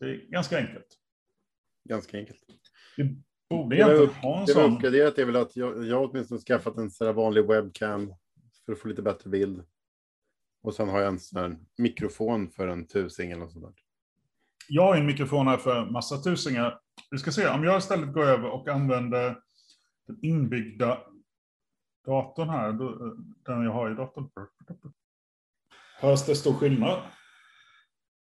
Det 0.00 0.06
är 0.06 0.30
ganska 0.30 0.58
enkelt. 0.58 0.86
Ganska 1.88 2.18
enkelt. 2.18 2.38
Vi 2.96 3.16
borde 3.50 3.76
egentligen 3.76 4.14
ha 4.14 4.40
en 4.40 4.46
det 4.46 4.52
sån. 4.52 4.70
Det 4.70 4.76
uppgraderat 4.76 5.18
är 5.18 5.24
väl 5.24 5.36
att 5.36 5.56
jag, 5.56 5.86
jag 5.86 6.10
åtminstone 6.10 6.40
skaffat 6.40 6.76
en 6.76 6.90
sån 6.90 7.14
vanlig 7.14 7.46
webcam 7.46 8.14
för 8.66 8.72
att 8.72 8.78
få 8.78 8.88
lite 8.88 9.02
bättre 9.02 9.30
bild. 9.30 9.62
Och 10.62 10.74
sen 10.74 10.88
har 10.88 11.00
jag 11.00 11.08
en 11.08 11.20
sån 11.20 11.40
här 11.40 11.58
mikrofon 11.78 12.50
för 12.50 12.68
en 12.68 12.86
tusing 12.86 13.30
eller 13.30 13.40
något 13.40 13.52
sånt 13.52 13.64
där. 13.64 13.74
Jag 14.68 14.82
har 14.82 14.96
en 14.96 15.06
mikrofon 15.06 15.46
här 15.46 15.56
för 15.56 15.90
massa 15.90 16.16
tusingar. 16.16 16.80
Vi 17.10 17.18
ska 17.18 17.32
se, 17.32 17.48
om 17.48 17.64
jag 17.64 17.78
istället 17.78 18.12
går 18.12 18.24
över 18.24 18.50
och 18.50 18.68
använder 18.68 19.36
den 20.06 20.18
inbyggda 20.22 20.98
datorn 22.08 22.48
här, 22.48 22.72
den 23.46 23.64
jag 23.64 23.72
har 23.72 23.90
i 23.90 23.94
datorn. 23.94 24.28
Hörs 26.00 26.26
det 26.26 26.34
stor 26.34 26.52
skillnad? 26.52 27.02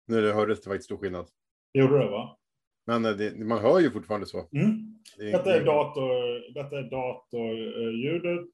Nu 0.08 0.32
hördes 0.32 0.62
det 0.62 0.70
faktiskt 0.70 0.86
stor 0.86 0.98
skillnad. 0.98 1.28
Gjorde 1.74 2.00
det 2.00 2.10
va? 2.10 2.38
Men 2.86 3.06
eh, 3.06 3.12
det, 3.12 3.46
man 3.46 3.62
hör 3.62 3.80
ju 3.80 3.91
fortfarande 3.91 4.28
så. 4.28 4.38
Mm. 4.52 5.00
Det, 5.17 5.32
detta, 5.32 5.56
är 5.56 5.65
dator, 5.65 6.54
detta 6.54 6.80
är 6.80 6.84
datorljudet. 6.84 8.50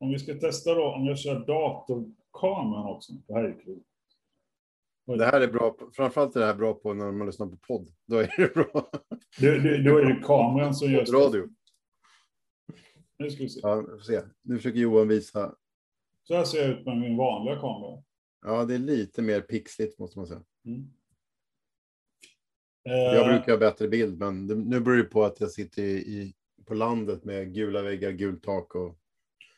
Om 0.00 0.10
vi 0.10 0.18
ska 0.18 0.34
testa 0.34 0.74
då, 0.74 0.84
om 0.84 1.04
jag 1.04 1.18
kör 1.18 1.46
datorkameran 1.46 2.86
också. 2.86 3.12
Det 3.12 3.34
här 3.34 3.44
är 3.44 3.60
kul. 3.64 3.80
Det 5.06 5.24
här 5.24 5.40
är 5.40 5.48
bra, 5.48 5.76
framförallt 5.96 6.36
är 6.36 6.40
det 6.40 6.46
här 6.46 6.54
bra 6.54 6.74
på 6.74 6.94
när 6.94 7.12
man 7.12 7.26
lyssnar 7.26 7.46
på 7.46 7.56
podd. 7.56 7.88
Då 8.06 8.16
är 8.16 8.34
det 8.36 8.54
bra. 8.54 8.90
Det, 9.40 9.84
då 9.84 9.98
är 9.98 10.04
det 10.04 10.22
kameran 10.22 10.74
som 10.74 10.92
gör 10.92 11.04
Radio. 11.04 11.48
Nu 13.18 13.30
ska 13.30 13.42
vi 13.42 13.48
se. 13.48 13.60
Ja, 13.62 13.80
vi 13.80 13.86
får 13.86 13.98
se. 13.98 14.20
Nu 14.42 14.56
försöker 14.56 14.78
Johan 14.78 15.08
visa. 15.08 15.54
Så 16.22 16.34
här 16.36 16.44
ser 16.44 16.58
jag 16.58 16.70
ut 16.70 16.86
med 16.86 16.98
min 16.98 17.16
vanliga 17.16 17.54
kamera. 17.60 18.02
Ja, 18.44 18.64
det 18.64 18.74
är 18.74 18.78
lite 18.78 19.22
mer 19.22 19.40
pixligt 19.40 19.98
måste 19.98 20.18
man 20.18 20.26
säga. 20.26 20.42
Mm. 20.66 20.84
Jag 22.84 23.16
Eh, 23.20 23.26
brukar 23.28 23.52
ha 23.52 23.58
bättre 23.58 23.88
bild, 23.88 24.18
men 24.18 24.46
det, 24.46 24.54
nu 24.54 24.80
beror 24.80 24.96
det 24.96 25.04
på 25.04 25.24
att 25.24 25.40
jag 25.40 25.50
sitter 25.50 25.82
i, 25.82 25.92
i, 25.92 26.34
på 26.66 26.74
landet 26.74 27.24
med 27.24 27.54
gula 27.54 27.82
väggar, 27.82 28.10
gult 28.10 28.42
tak 28.42 28.74
och 28.74 28.98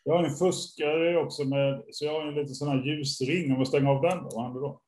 Jag 0.05 0.17
har 0.17 0.25
en 0.25 0.31
fuskare 0.37 1.17
också 1.19 1.45
med, 1.45 1.83
så 1.91 2.05
jag 2.05 2.13
har 2.21 2.27
en 2.29 2.35
liten 2.35 2.55
sån 2.55 2.69
här 2.69 2.85
ljusring. 2.85 3.53
Om 3.53 3.59
jag 3.59 3.69
stänger 3.69 3.89
av 3.91 4.03
den, 4.03 4.25
vad 4.25 4.45
händer 4.45 4.61
då? 4.61 4.81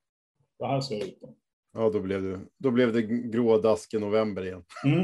Det 0.59 0.65
här 0.67 0.81
ser 0.81 1.03
ut. 1.05 1.17
Då. 1.21 1.35
ja, 1.73 1.89
då 1.89 1.99
blev 1.99 2.23
det, 2.23 2.39
då 2.57 2.71
blev 2.71 2.93
det 2.93 3.01
grå 3.01 3.57
dasken 3.57 4.01
november 4.01 4.45
igen. 4.45 4.63
Mm. 4.85 5.01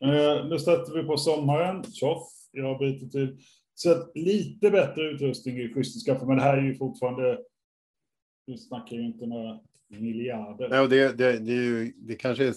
Eh, 0.00 0.46
nu 0.48 0.58
sätter 0.58 0.94
vi 0.94 1.02
på 1.02 1.16
sommaren. 1.16 1.84
Tjoff, 1.92 2.28
jag 2.60 2.78
byter 2.78 3.08
till. 3.08 3.38
Så 3.74 3.92
att 3.92 4.12
lite 4.14 4.70
bättre 4.70 5.02
utrustning 5.10 5.58
är 5.58 5.74
schysst 5.74 5.96
att 5.96 6.14
skaffa, 6.14 6.26
men 6.26 6.36
det 6.36 6.42
här 6.42 6.56
är 6.58 6.62
ju 6.62 6.74
fortfarande. 6.74 7.38
Vi 8.46 8.58
snackar 8.58 8.96
ju 8.96 9.02
inte 9.06 9.26
några 9.26 9.60
miljarder. 9.88 10.68
Nej, 10.68 10.80
och 10.80 10.88
det, 10.88 11.18
det, 11.18 11.38
det 11.38 11.52
är 11.52 11.62
ju, 11.62 11.92
det 11.96 12.14
kanske 12.14 12.46
är, 12.46 12.54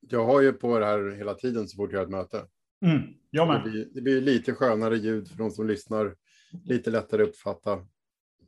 jag 0.00 0.24
har 0.24 0.40
ju 0.40 0.52
på 0.52 0.78
det 0.78 0.84
här 0.86 1.10
hela 1.16 1.34
tiden 1.34 1.68
så 1.68 1.76
fort 1.76 1.92
jag 1.92 1.98
har 1.98 2.04
ett 2.04 2.10
möte. 2.10 2.44
Mm. 2.86 3.02
Jag 3.30 3.48
Det 3.48 3.52
med. 3.52 3.62
blir, 3.62 3.88
det 3.94 4.00
blir 4.00 4.20
lite 4.20 4.54
skönare 4.54 4.96
ljud 4.96 5.28
för 5.28 5.38
de 5.38 5.50
som 5.50 5.66
lyssnar, 5.66 6.16
lite 6.64 6.90
lättare 6.90 7.22
att 7.22 7.28
uppfatta. 7.28 7.86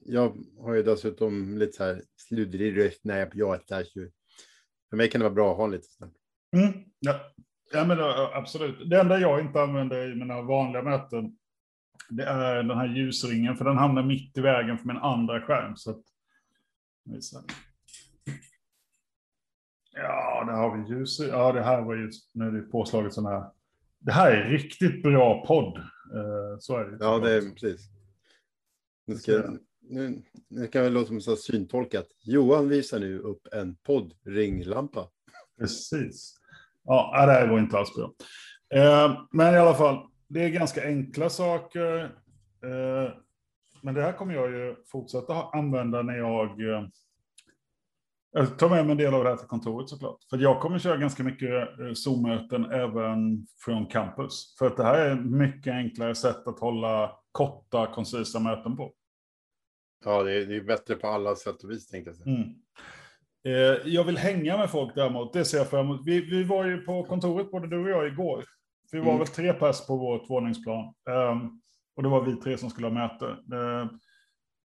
Jag 0.04 0.36
har 0.58 0.74
ju 0.74 0.82
dessutom 0.82 1.58
lite 1.58 1.72
så 1.72 1.84
här 1.84 2.02
sluddrig 2.16 2.76
röst 2.76 3.04
när 3.04 3.18
jag 3.18 3.30
pratar. 3.32 3.84
För 4.90 4.96
mig 4.96 5.10
kan 5.10 5.18
det 5.20 5.24
vara 5.24 5.34
bra 5.34 5.50
att 5.50 5.56
ha 5.56 5.66
lite 5.66 5.88
sånt. 5.88 6.14
Mm. 6.56 6.72
Ja. 6.98 7.20
Ja, 7.72 7.84
men 7.84 7.98
då, 7.98 8.30
absolut. 8.34 8.90
Det 8.90 9.00
enda 9.00 9.18
jag 9.18 9.40
inte 9.40 9.62
använder 9.62 10.12
i 10.12 10.14
mina 10.14 10.42
vanliga 10.42 10.82
möten, 10.82 11.36
det 12.08 12.24
är 12.24 12.62
den 12.62 12.76
här 12.78 12.86
ljusringen, 12.96 13.56
för 13.56 13.64
den 13.64 13.78
hamnar 13.78 14.02
mitt 14.02 14.38
i 14.38 14.40
vägen 14.40 14.78
för 14.78 14.86
min 14.86 14.96
andra 14.96 15.40
skärm. 15.40 15.76
Så 15.76 15.90
att. 15.90 16.02
Ja, 19.92 20.44
där 20.46 20.52
har 20.52 20.76
vi 20.76 20.94
ljus. 20.94 21.18
Ja, 21.20 21.52
det 21.52 21.62
här 21.62 21.82
var 21.82 21.94
ju, 21.94 22.10
nu 22.34 22.46
är 22.46 22.52
det 22.52 22.62
påslaget 22.62 23.14
sån 23.14 23.26
här. 23.26 23.44
Det 23.98 24.12
här 24.12 24.32
är 24.32 24.50
riktigt 24.50 25.02
bra 25.02 25.46
podd. 25.46 25.78
Eh, 25.78 26.58
Så 26.58 26.76
är 26.76 26.84
det. 26.84 26.96
Ja, 27.00 27.18
det 27.18 27.32
är 27.32 27.40
precis. 27.40 27.88
Nu, 29.06 29.14
ska, 29.16 29.42
nu, 29.80 30.22
nu 30.48 30.66
kan 30.66 30.82
det 30.84 30.90
låta 30.90 31.06
som 31.06 31.20
så 31.20 31.36
syntolkat. 31.36 32.06
Johan 32.22 32.68
visar 32.68 32.98
nu 32.98 33.18
upp 33.18 33.46
en 33.52 33.76
poddringlampa. 33.76 35.08
Precis. 35.58 36.39
Ja, 36.84 37.26
det 37.26 37.32
här 37.32 37.48
går 37.48 37.58
inte 37.58 37.78
alls 37.78 37.94
bra. 37.94 38.12
Eh, 38.74 39.20
Men 39.32 39.54
i 39.54 39.58
alla 39.58 39.74
fall, 39.74 40.06
det 40.28 40.44
är 40.44 40.48
ganska 40.48 40.84
enkla 40.84 41.30
saker. 41.30 42.04
Eh, 42.64 43.12
Men 43.82 43.94
det 43.94 44.02
här 44.02 44.12
kommer 44.12 44.34
jag 44.34 44.50
ju 44.50 44.76
fortsätta 44.92 45.34
använda 45.52 46.02
när 46.02 46.16
jag... 46.16 46.60
eh, 46.60 46.84
Jag 48.32 48.58
tar 48.58 48.68
med 48.70 48.84
mig 48.84 48.92
en 48.92 48.98
del 48.98 49.14
av 49.14 49.24
det 49.24 49.30
här 49.30 49.36
till 49.36 49.46
kontoret 49.46 49.88
såklart. 49.88 50.18
För 50.30 50.38
jag 50.38 50.60
kommer 50.60 50.78
köra 50.78 50.96
ganska 50.96 51.22
mycket 51.22 51.68
Zoom-möten 51.98 52.64
även 52.70 53.46
från 53.64 53.86
campus. 53.86 54.54
För 54.58 54.66
att 54.66 54.76
det 54.76 54.84
här 54.84 54.98
är 54.98 55.14
mycket 55.16 55.72
enklare 55.72 56.14
sätt 56.14 56.46
att 56.46 56.60
hålla 56.60 57.16
korta, 57.32 57.86
koncisa 57.94 58.40
möten 58.40 58.76
på. 58.76 58.92
Ja, 60.04 60.22
det 60.22 60.32
är, 60.34 60.46
det 60.46 60.56
är 60.56 60.60
bättre 60.64 60.94
på 60.94 61.06
alla 61.06 61.36
sätt 61.36 61.64
och 61.64 61.70
vis 61.70 61.88
tänkte 61.88 62.10
jag 62.10 62.16
säga. 62.16 62.36
Mm. 62.36 62.48
Eh, 63.44 63.52
jag 63.92 64.04
vill 64.04 64.18
hänga 64.18 64.56
med 64.56 64.70
folk 64.70 64.94
däremot, 64.94 65.32
det 65.32 65.44
ser 65.44 65.58
jag 65.58 65.70
fram 65.70 65.86
emot. 65.86 66.00
Vi, 66.06 66.20
vi 66.20 66.44
var 66.44 66.64
ju 66.64 66.78
på 66.78 67.04
kontoret, 67.04 67.50
både 67.50 67.66
du 67.66 67.82
och 67.84 67.90
jag, 67.90 68.06
igår. 68.06 68.44
Vi 68.92 68.98
var 68.98 69.06
Mm. 69.06 69.18
väl 69.18 69.26
tre 69.26 69.52
pers 69.52 69.86
på 69.86 69.96
vårt 69.96 70.30
våningsplan. 70.30 70.94
Ehm, 71.10 71.60
och 71.96 72.02
det 72.02 72.08
var 72.08 72.22
vi 72.24 72.36
tre 72.36 72.58
som 72.58 72.70
skulle 72.70 72.86
ha 72.86 72.94
möte. 72.94 73.26
Eh, 73.26 73.88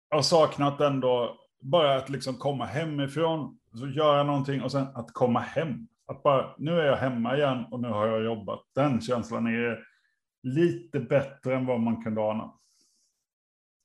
jag 0.10 0.18
har 0.18 0.22
saknat 0.22 0.82
ändå 0.82 1.38
bara 1.62 1.96
att 1.96 2.10
liksom 2.10 2.36
komma 2.36 2.66
hemifrån, 2.66 3.60
så 3.74 3.88
göra 3.88 4.24
någonting 4.24 4.62
och 4.62 4.72
sen 4.72 4.88
att 4.96 5.14
komma 5.14 5.40
hem. 5.40 5.88
Att 6.06 6.24
bara, 6.24 6.56
nu 6.58 6.72
är 6.80 6.86
jag 6.86 6.98
hemma 6.98 7.38
igen 7.38 7.66
och 7.72 7.80
nu 7.80 7.88
har 7.88 8.08
jag 8.08 8.24
jobbat. 8.24 8.60
Den 8.76 9.02
känslan 9.02 9.48
är 9.48 9.80
lite 10.44 11.00
bättre 11.00 11.56
än 11.56 11.66
vad 11.66 11.80
man 11.80 12.04
kunde 12.04 12.22
ana. 12.22 12.54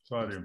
Så 0.02 0.16
är 0.16 0.26
det 0.26 0.34
ju. 0.34 0.42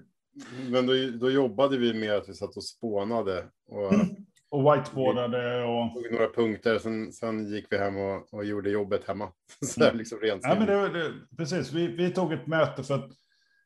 Men 0.71 0.87
då, 0.87 0.93
då 1.19 1.31
jobbade 1.31 1.77
vi 1.77 1.93
med 1.93 2.15
att 2.15 2.29
vi 2.29 2.33
satt 2.33 2.57
och 2.57 2.63
spånade 2.65 3.45
och 3.67 3.93
Mm. 3.93 4.05
Och 4.53 4.73
whiteboardade 4.73 5.63
och... 5.63 5.93
tog 5.93 6.11
några 6.11 6.27
punkter. 6.27 6.79
Sen, 6.79 7.11
sen 7.11 7.47
gick 7.51 7.67
vi 7.69 7.77
hem 7.77 7.97
och, 7.97 8.33
och 8.33 8.45
gjorde 8.45 8.69
jobbet 8.69 9.07
hemma. 9.07 9.31
Så 9.61 9.83
här, 9.83 9.93
liksom 9.93 10.19
rent 10.19 10.41
Ja, 10.43 10.55
men 10.55 10.67
det, 10.67 10.89
det, 10.89 11.13
precis, 11.37 11.71
vi, 11.71 11.87
vi 11.87 12.09
tog 12.11 12.33
ett 12.33 12.47
möte 12.47 12.83
för 12.83 12.95
att, 12.95 13.09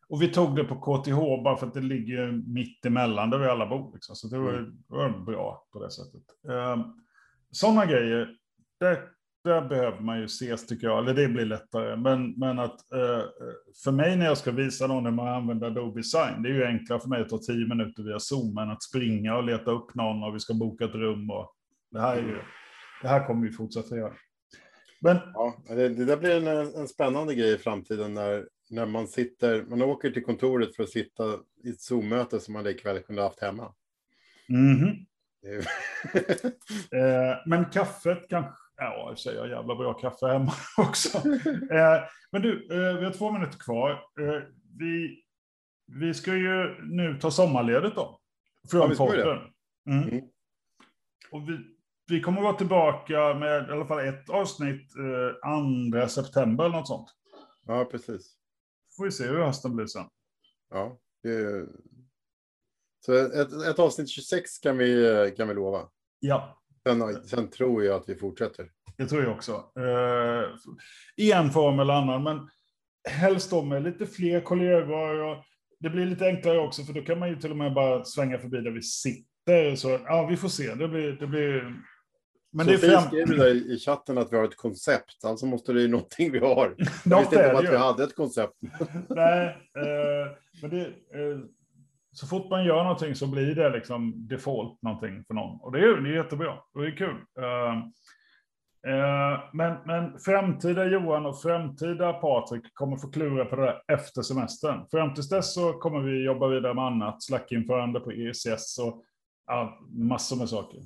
och 0.10 0.22
vi 0.22 0.28
tog 0.28 0.56
det 0.56 0.64
på 0.64 0.76
KTH 0.76 1.44
bara 1.44 1.58
för 1.58 1.68
att 1.68 1.74
det 1.74 1.82
ligger 1.82 2.32
mitt 2.54 2.86
emellan 2.86 3.30
där 3.30 3.38
vi 3.38 3.46
alla 3.46 3.66
bor. 3.68 3.94
Liksom. 3.94 4.16
Så 4.16 4.28
det 4.28 4.38
var, 4.38 4.54
Mm. 4.54 4.74
var 4.88 5.10
bra 5.10 5.68
på 5.74 5.80
det 5.84 5.92
sättet. 5.92 6.24
Um, 6.44 7.04
Sådana 7.52 7.86
grejer, 7.86 8.36
det, 9.48 9.62
behöver 9.70 10.00
man 10.00 10.20
ju 10.20 10.26
ses 10.26 10.66
tycker 10.68 10.88
jag, 10.88 11.00
eller 11.00 11.14
det 11.14 11.28
blir 11.28 11.46
lättare. 11.46 11.96
Men, 11.96 12.32
men 12.32 12.60
att 12.60 12.92
eh, 12.92 13.22
för 13.84 13.92
mig 13.92 14.16
när 14.18 14.26
jag 14.26 14.38
ska 14.38 14.52
visa 14.52 14.88
någon 14.88 15.06
hur 15.06 15.12
man 15.12 15.28
använder 15.28 15.68
Adobe 15.68 16.04
Sign, 16.04 16.44
det 16.44 16.50
är 16.50 16.54
ju 16.54 16.66
enklare 16.66 17.00
för 17.00 17.10
mig 17.10 17.22
att 17.22 17.30
ta 17.30 17.38
tio 17.38 17.68
minuter 17.68 18.04
via 18.04 18.20
Zoom 18.20 18.58
än 18.58 18.70
att 18.70 18.84
springa 18.84 19.36
och 19.38 19.44
leta 19.44 19.72
upp 19.72 19.96
någon 19.96 20.24
och 20.24 20.36
vi 20.36 20.40
ska 20.40 20.54
boka 20.54 20.86
ett 20.86 20.96
rum. 20.96 21.30
Och 21.32 21.52
det, 21.92 22.00
här 22.00 22.18
är 22.18 22.22
ju, 22.22 22.38
det 23.02 23.08
här 23.08 23.28
kommer 23.28 23.48
vi 23.48 23.54
fortsätta 23.54 23.96
göra. 23.98 24.14
Men 25.02 25.18
Ja, 25.34 25.56
det, 25.68 25.90
det 25.90 26.06
där 26.06 26.18
blir 26.18 26.48
en, 26.48 26.76
en 26.76 26.88
spännande 26.88 27.36
grej 27.36 27.54
i 27.54 27.58
framtiden 27.58 28.14
när, 28.14 28.46
när 28.70 28.86
man 28.86 29.08
sitter, 29.08 29.64
man 29.64 29.82
åker 29.82 30.10
till 30.12 30.24
kontoret 30.24 30.76
för 30.76 30.84
att 30.84 30.90
sitta 30.90 31.24
i 31.64 31.70
ett 31.70 31.82
Zoom-möte 31.82 32.40
som 32.40 32.54
man 32.54 32.64
likväl 32.64 33.00
kunde 33.00 33.22
haft 33.22 33.42
hemma. 33.42 33.74
Det 35.42 35.48
är- 35.50 35.66
Eh, 36.92 37.38
men 37.46 37.66
kaffet 37.66 38.26
kanske... 38.30 38.52
Ja, 38.78 39.10
i 39.10 39.14
och 39.14 39.18
för 39.18 39.22
sig, 39.22 39.34
jag 39.36 39.42
har 39.42 39.48
jävla 39.48 39.76
bra 39.76 39.94
kaffe 39.94 40.28
hemma 40.28 40.54
också. 40.78 41.18
Eh, 41.72 42.04
men 42.32 42.42
du, 42.42 42.68
eh, 42.72 42.98
vi 43.00 43.06
har 43.06 43.14
två 43.14 43.32
minuter 43.32 43.60
kvar. 43.60 43.92
Eh, 43.92 44.44
vi, 44.80 45.24
vi 45.86 46.14
ska 46.14 46.36
ju 46.36 46.82
nu 46.82 47.20
ta 47.22 47.32
sommarledigt 47.32 47.96
då. 47.96 48.20
Från 48.72 48.92
Ja. 48.98 49.42
Mm. 49.90 50.10
Mm. 50.10 50.26
Och 51.32 51.50
vi, 51.50 51.58
vi 52.08 52.22
kommer 52.22 52.42
vara 52.42 52.54
tillbaka 52.54 53.34
med 53.34 53.70
i 53.70 53.72
alla 53.72 53.86
fall 53.86 54.08
ett 54.08 54.30
avsnitt 54.30 54.92
eh, 55.94 56.02
2 56.02 56.08
september 56.08 56.66
eller 56.66 56.78
något 56.78 56.88
sånt. 56.88 57.10
ja, 57.66 57.86
precis. 57.86 58.38
Får 58.98 59.06
vi 59.06 59.12
se 59.12 59.28
hur 59.28 59.40
hösten 59.40 59.76
blir 59.76 59.86
sen. 59.86 60.06
Ja, 60.70 61.00
det, 61.24 61.66
så 63.06 63.14
ett, 63.14 63.54
ett 63.54 63.80
avsnitt 63.80 64.10
26 64.10 64.60
kan 64.60 64.78
vi, 64.78 65.34
kan 65.38 65.48
vi 65.48 65.54
lova. 65.54 65.90
Ja, 66.20 66.62
Sen, 66.88 67.28
sen 67.28 67.50
tror 67.50 67.84
jag 67.84 67.96
att 67.96 68.10
vi 68.10 68.16
fortsätter. 68.16 68.70
Det 68.98 69.06
tror 69.06 69.24
jag 69.24 69.32
också. 69.32 69.52
Eh, 69.80 70.44
I 71.16 71.32
en 71.32 71.50
form 71.50 71.80
eller 71.80 71.94
annan, 71.94 72.24
men 72.24 72.50
helst 73.10 73.50
då 73.50 73.64
med 73.64 73.84
lite 73.84 74.08
fler 74.08 74.42
kollegor. 74.42 75.44
Det 75.80 75.90
blir 75.90 76.06
lite 76.06 76.26
enklare 76.26 76.60
också, 76.60 76.84
för 76.84 76.94
då 76.94 77.02
kan 77.02 77.20
man 77.20 77.30
ju 77.30 77.36
till 77.36 77.52
och 77.52 77.58
med 77.58 77.74
bara 77.74 78.06
svänga 78.06 78.40
förbi 78.40 78.62
där 78.62 78.72
vi 78.72 78.82
sitter. 78.82 79.76
Så 79.76 80.00
ja, 80.06 80.28
vi 80.30 80.38
får 80.38 80.50
se. 80.50 80.76
Det 80.76 80.88
blir... 80.88 81.12
Det 81.12 81.28
blir... 81.28 81.74
Men 82.52 82.68
det 82.68 82.74
är 82.74 82.78
Sofie 82.78 83.02
skrev 83.02 83.32
ju 83.32 83.38
där 83.38 83.72
i 83.72 83.80
chatten 83.80 84.18
att 84.18 84.34
vi 84.34 84.38
har 84.38 84.44
ett 84.44 84.58
koncept. 84.58 85.26
Alltså 85.26 85.46
måste 85.46 85.74
det 85.74 85.82
ju 85.82 85.88
någonting 85.88 86.32
vi 86.32 86.40
har. 86.40 86.76
Jag 87.06 87.20
visste 87.20 87.36
inte 87.36 87.42
är 87.42 87.50
om 87.50 87.54
det 87.54 87.58
att 87.58 87.66
ju. 87.66 87.70
vi 87.70 87.78
hade 87.78 88.04
ett 88.04 88.16
koncept. 88.16 88.54
Nej, 89.10 89.48
eh, 89.78 90.32
men 90.62 90.70
det, 90.70 90.86
eh, 90.86 91.40
så 92.18 92.28
fort 92.28 92.50
man 92.50 92.66
gör 92.66 92.84
någonting 92.84 93.16
så 93.16 93.28
blir 93.28 93.56
det 93.56 93.70
liksom 93.70 94.28
default 94.28 94.82
någonting 94.82 95.24
för 95.24 95.34
någon. 95.34 95.62
Och 95.62 95.72
det 95.72 95.80
är, 95.80 96.02
det 96.02 96.10
är 96.10 96.24
jättebra. 96.24 96.60
Och 96.74 96.82
det 96.82 96.88
är 96.88 96.98
kul. 96.98 97.16
Uh, 97.40 97.78
uh, 98.94 99.40
men, 99.54 99.78
men 99.86 100.20
framtida 100.20 100.86
Johan 100.86 101.26
och 101.26 101.42
framtida 101.42 102.14
Patrik 102.14 102.74
kommer 102.74 102.98
få 102.98 103.12
klura 103.12 103.46
på 103.46 103.56
det 103.56 103.62
där 103.62 103.82
efter 103.88 104.22
semestern. 104.22 104.88
Fram 104.92 105.14
tills 105.14 105.30
dess 105.30 105.54
så 105.54 105.74
kommer 105.74 106.00
vi 106.00 106.24
jobba 106.24 106.48
vidare 106.48 106.74
med 106.74 106.84
annat. 106.84 107.24
Slackinförande 107.24 108.00
på 108.00 108.12
ECS 108.12 108.80
och 108.80 109.04
ja, 109.48 109.80
massor 109.90 110.38
med 110.38 110.50
saker. 110.50 110.80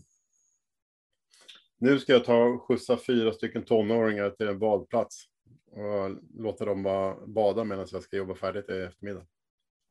Nu 1.77 1.99
ska 1.99 2.13
jag 2.13 2.25
ta 2.25 2.43
och 2.43 2.63
skjutsa 2.63 2.97
fyra 2.97 3.31
stycken 3.31 3.63
tonåringar 3.63 4.29
till 4.29 4.47
en 4.47 4.59
badplats. 4.59 5.25
Och 5.71 6.17
låta 6.43 6.65
dem 6.65 6.83
bada 7.27 7.63
medan 7.63 7.87
jag 7.91 8.03
ska 8.03 8.17
jobba 8.17 8.35
färdigt 8.35 8.69
i 8.69 8.81
eftermiddag. 8.81 9.25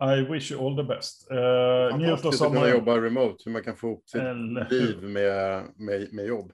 I 0.01 0.33
wish 0.33 0.53
you 0.53 0.67
all 0.67 0.77
the 0.77 0.83
best. 0.83 1.31
Uh, 1.31 1.37
njut 1.37 2.11
av 2.11 2.17
Fantastiskt 2.17 2.27
att 2.27 2.35
sommaren. 2.35 2.71
jobba 2.71 3.01
remote. 3.01 3.43
Hur 3.45 3.53
man 3.53 3.63
kan 3.63 3.77
få 3.77 3.87
ihop 3.87 4.09
sitt 4.09 4.21
Eller 4.21 4.69
liv 4.71 5.03
med, 5.03 5.65
med, 5.77 6.13
med 6.13 6.27
jobb. 6.27 6.53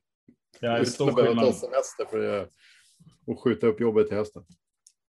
Ja, 0.60 0.72
det 0.72 0.78
är 0.78 0.84
stor 0.84 1.12
behöva 1.12 1.34
ta 1.34 1.40
skillnad. 1.40 1.54
semester 1.54 2.04
för 2.10 2.48
och 3.26 3.42
skjuta 3.42 3.66
upp 3.66 3.80
jobbet 3.80 4.08
till 4.08 4.16
hösten. 4.16 4.42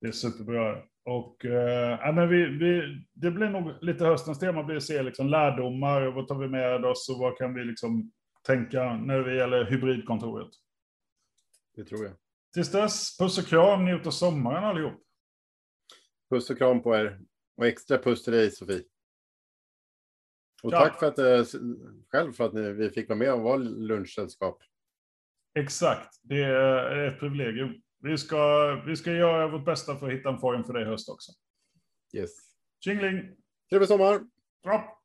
Det 0.02 0.08
är 0.08 0.12
superbra. 0.12 0.78
Och 1.06 1.45
eh, 1.45 2.13
men 2.13 2.30
vi, 2.30 2.45
vi, 2.45 3.04
det 3.13 3.32
blir 3.32 3.50
nog 3.50 3.73
lite 3.82 4.06
höstens 4.06 4.39
tema, 4.39 4.63
blir 4.63 4.78
att 4.78 4.84
se 4.84 5.04
liksom 5.04 5.28
lärdomar, 5.30 6.02
vad 6.02 6.28
tar 6.28 6.36
vi 6.36 6.47
med 6.47 6.86
oss 6.86 7.10
och 7.10 7.19
vad 7.19 7.38
kan 7.38 7.54
vi 7.54 7.63
liksom 7.63 8.12
tänka 8.45 8.93
när 8.93 9.19
det 9.19 9.36
gäller 9.36 9.65
hybridkontoret. 9.65 10.50
Det 11.76 11.84
tror 11.84 12.04
jag. 12.06 12.13
Tills 12.54 12.71
dess, 12.71 13.17
puss 13.17 13.38
och 13.38 13.45
kram, 13.45 13.86
njut 13.86 14.08
av 14.08 14.12
sommaren 14.12 14.63
allihop. 14.63 15.02
Puss 16.30 16.50
och 16.50 16.58
kram 16.58 16.84
på 16.84 16.95
er. 16.95 17.19
Och 17.58 17.67
extra 17.67 17.98
puss 17.98 18.24
till 18.24 18.34
dig 18.34 18.52
Sofie. 18.52 18.84
Och 20.63 20.74
Ja. 20.74 20.80
tack 20.80 21.00
för 21.00 21.08
att, 21.08 21.20
eh, 21.20 21.60
själv 22.12 22.34
för 22.34 22.46
att 22.46 22.54
ni, 22.54 22.74
vi 22.74 22.89
fick 22.89 23.10
vara 23.10 23.20
med 23.20 23.34
och 23.34 23.41
vara 23.41 23.58
lunchsällskap. 23.58 24.63
Exakt, 25.60 26.20
det 26.22 26.43
är 26.43 27.08
ett 27.08 27.20
privilegium. 27.20 27.82
Vi 28.00 28.17
ska, 28.17 28.72
vi 28.86 28.96
ska 28.96 29.12
göra 29.12 29.48
vårt 29.48 29.65
bästa 29.65 29.96
för 29.96 30.08
att 30.08 30.13
hitta 30.13 30.30
en 30.30 30.39
form 30.39 30.63
för 30.63 30.74
dig 30.74 30.82
i 30.84 30.86
höst 30.86 31.10
också. 31.10 31.32
Yes. 32.13 32.32
Tjingling! 32.84 33.36
Trevlig 33.70 33.88
sommar! 33.88 34.20
Bra. 34.63 34.96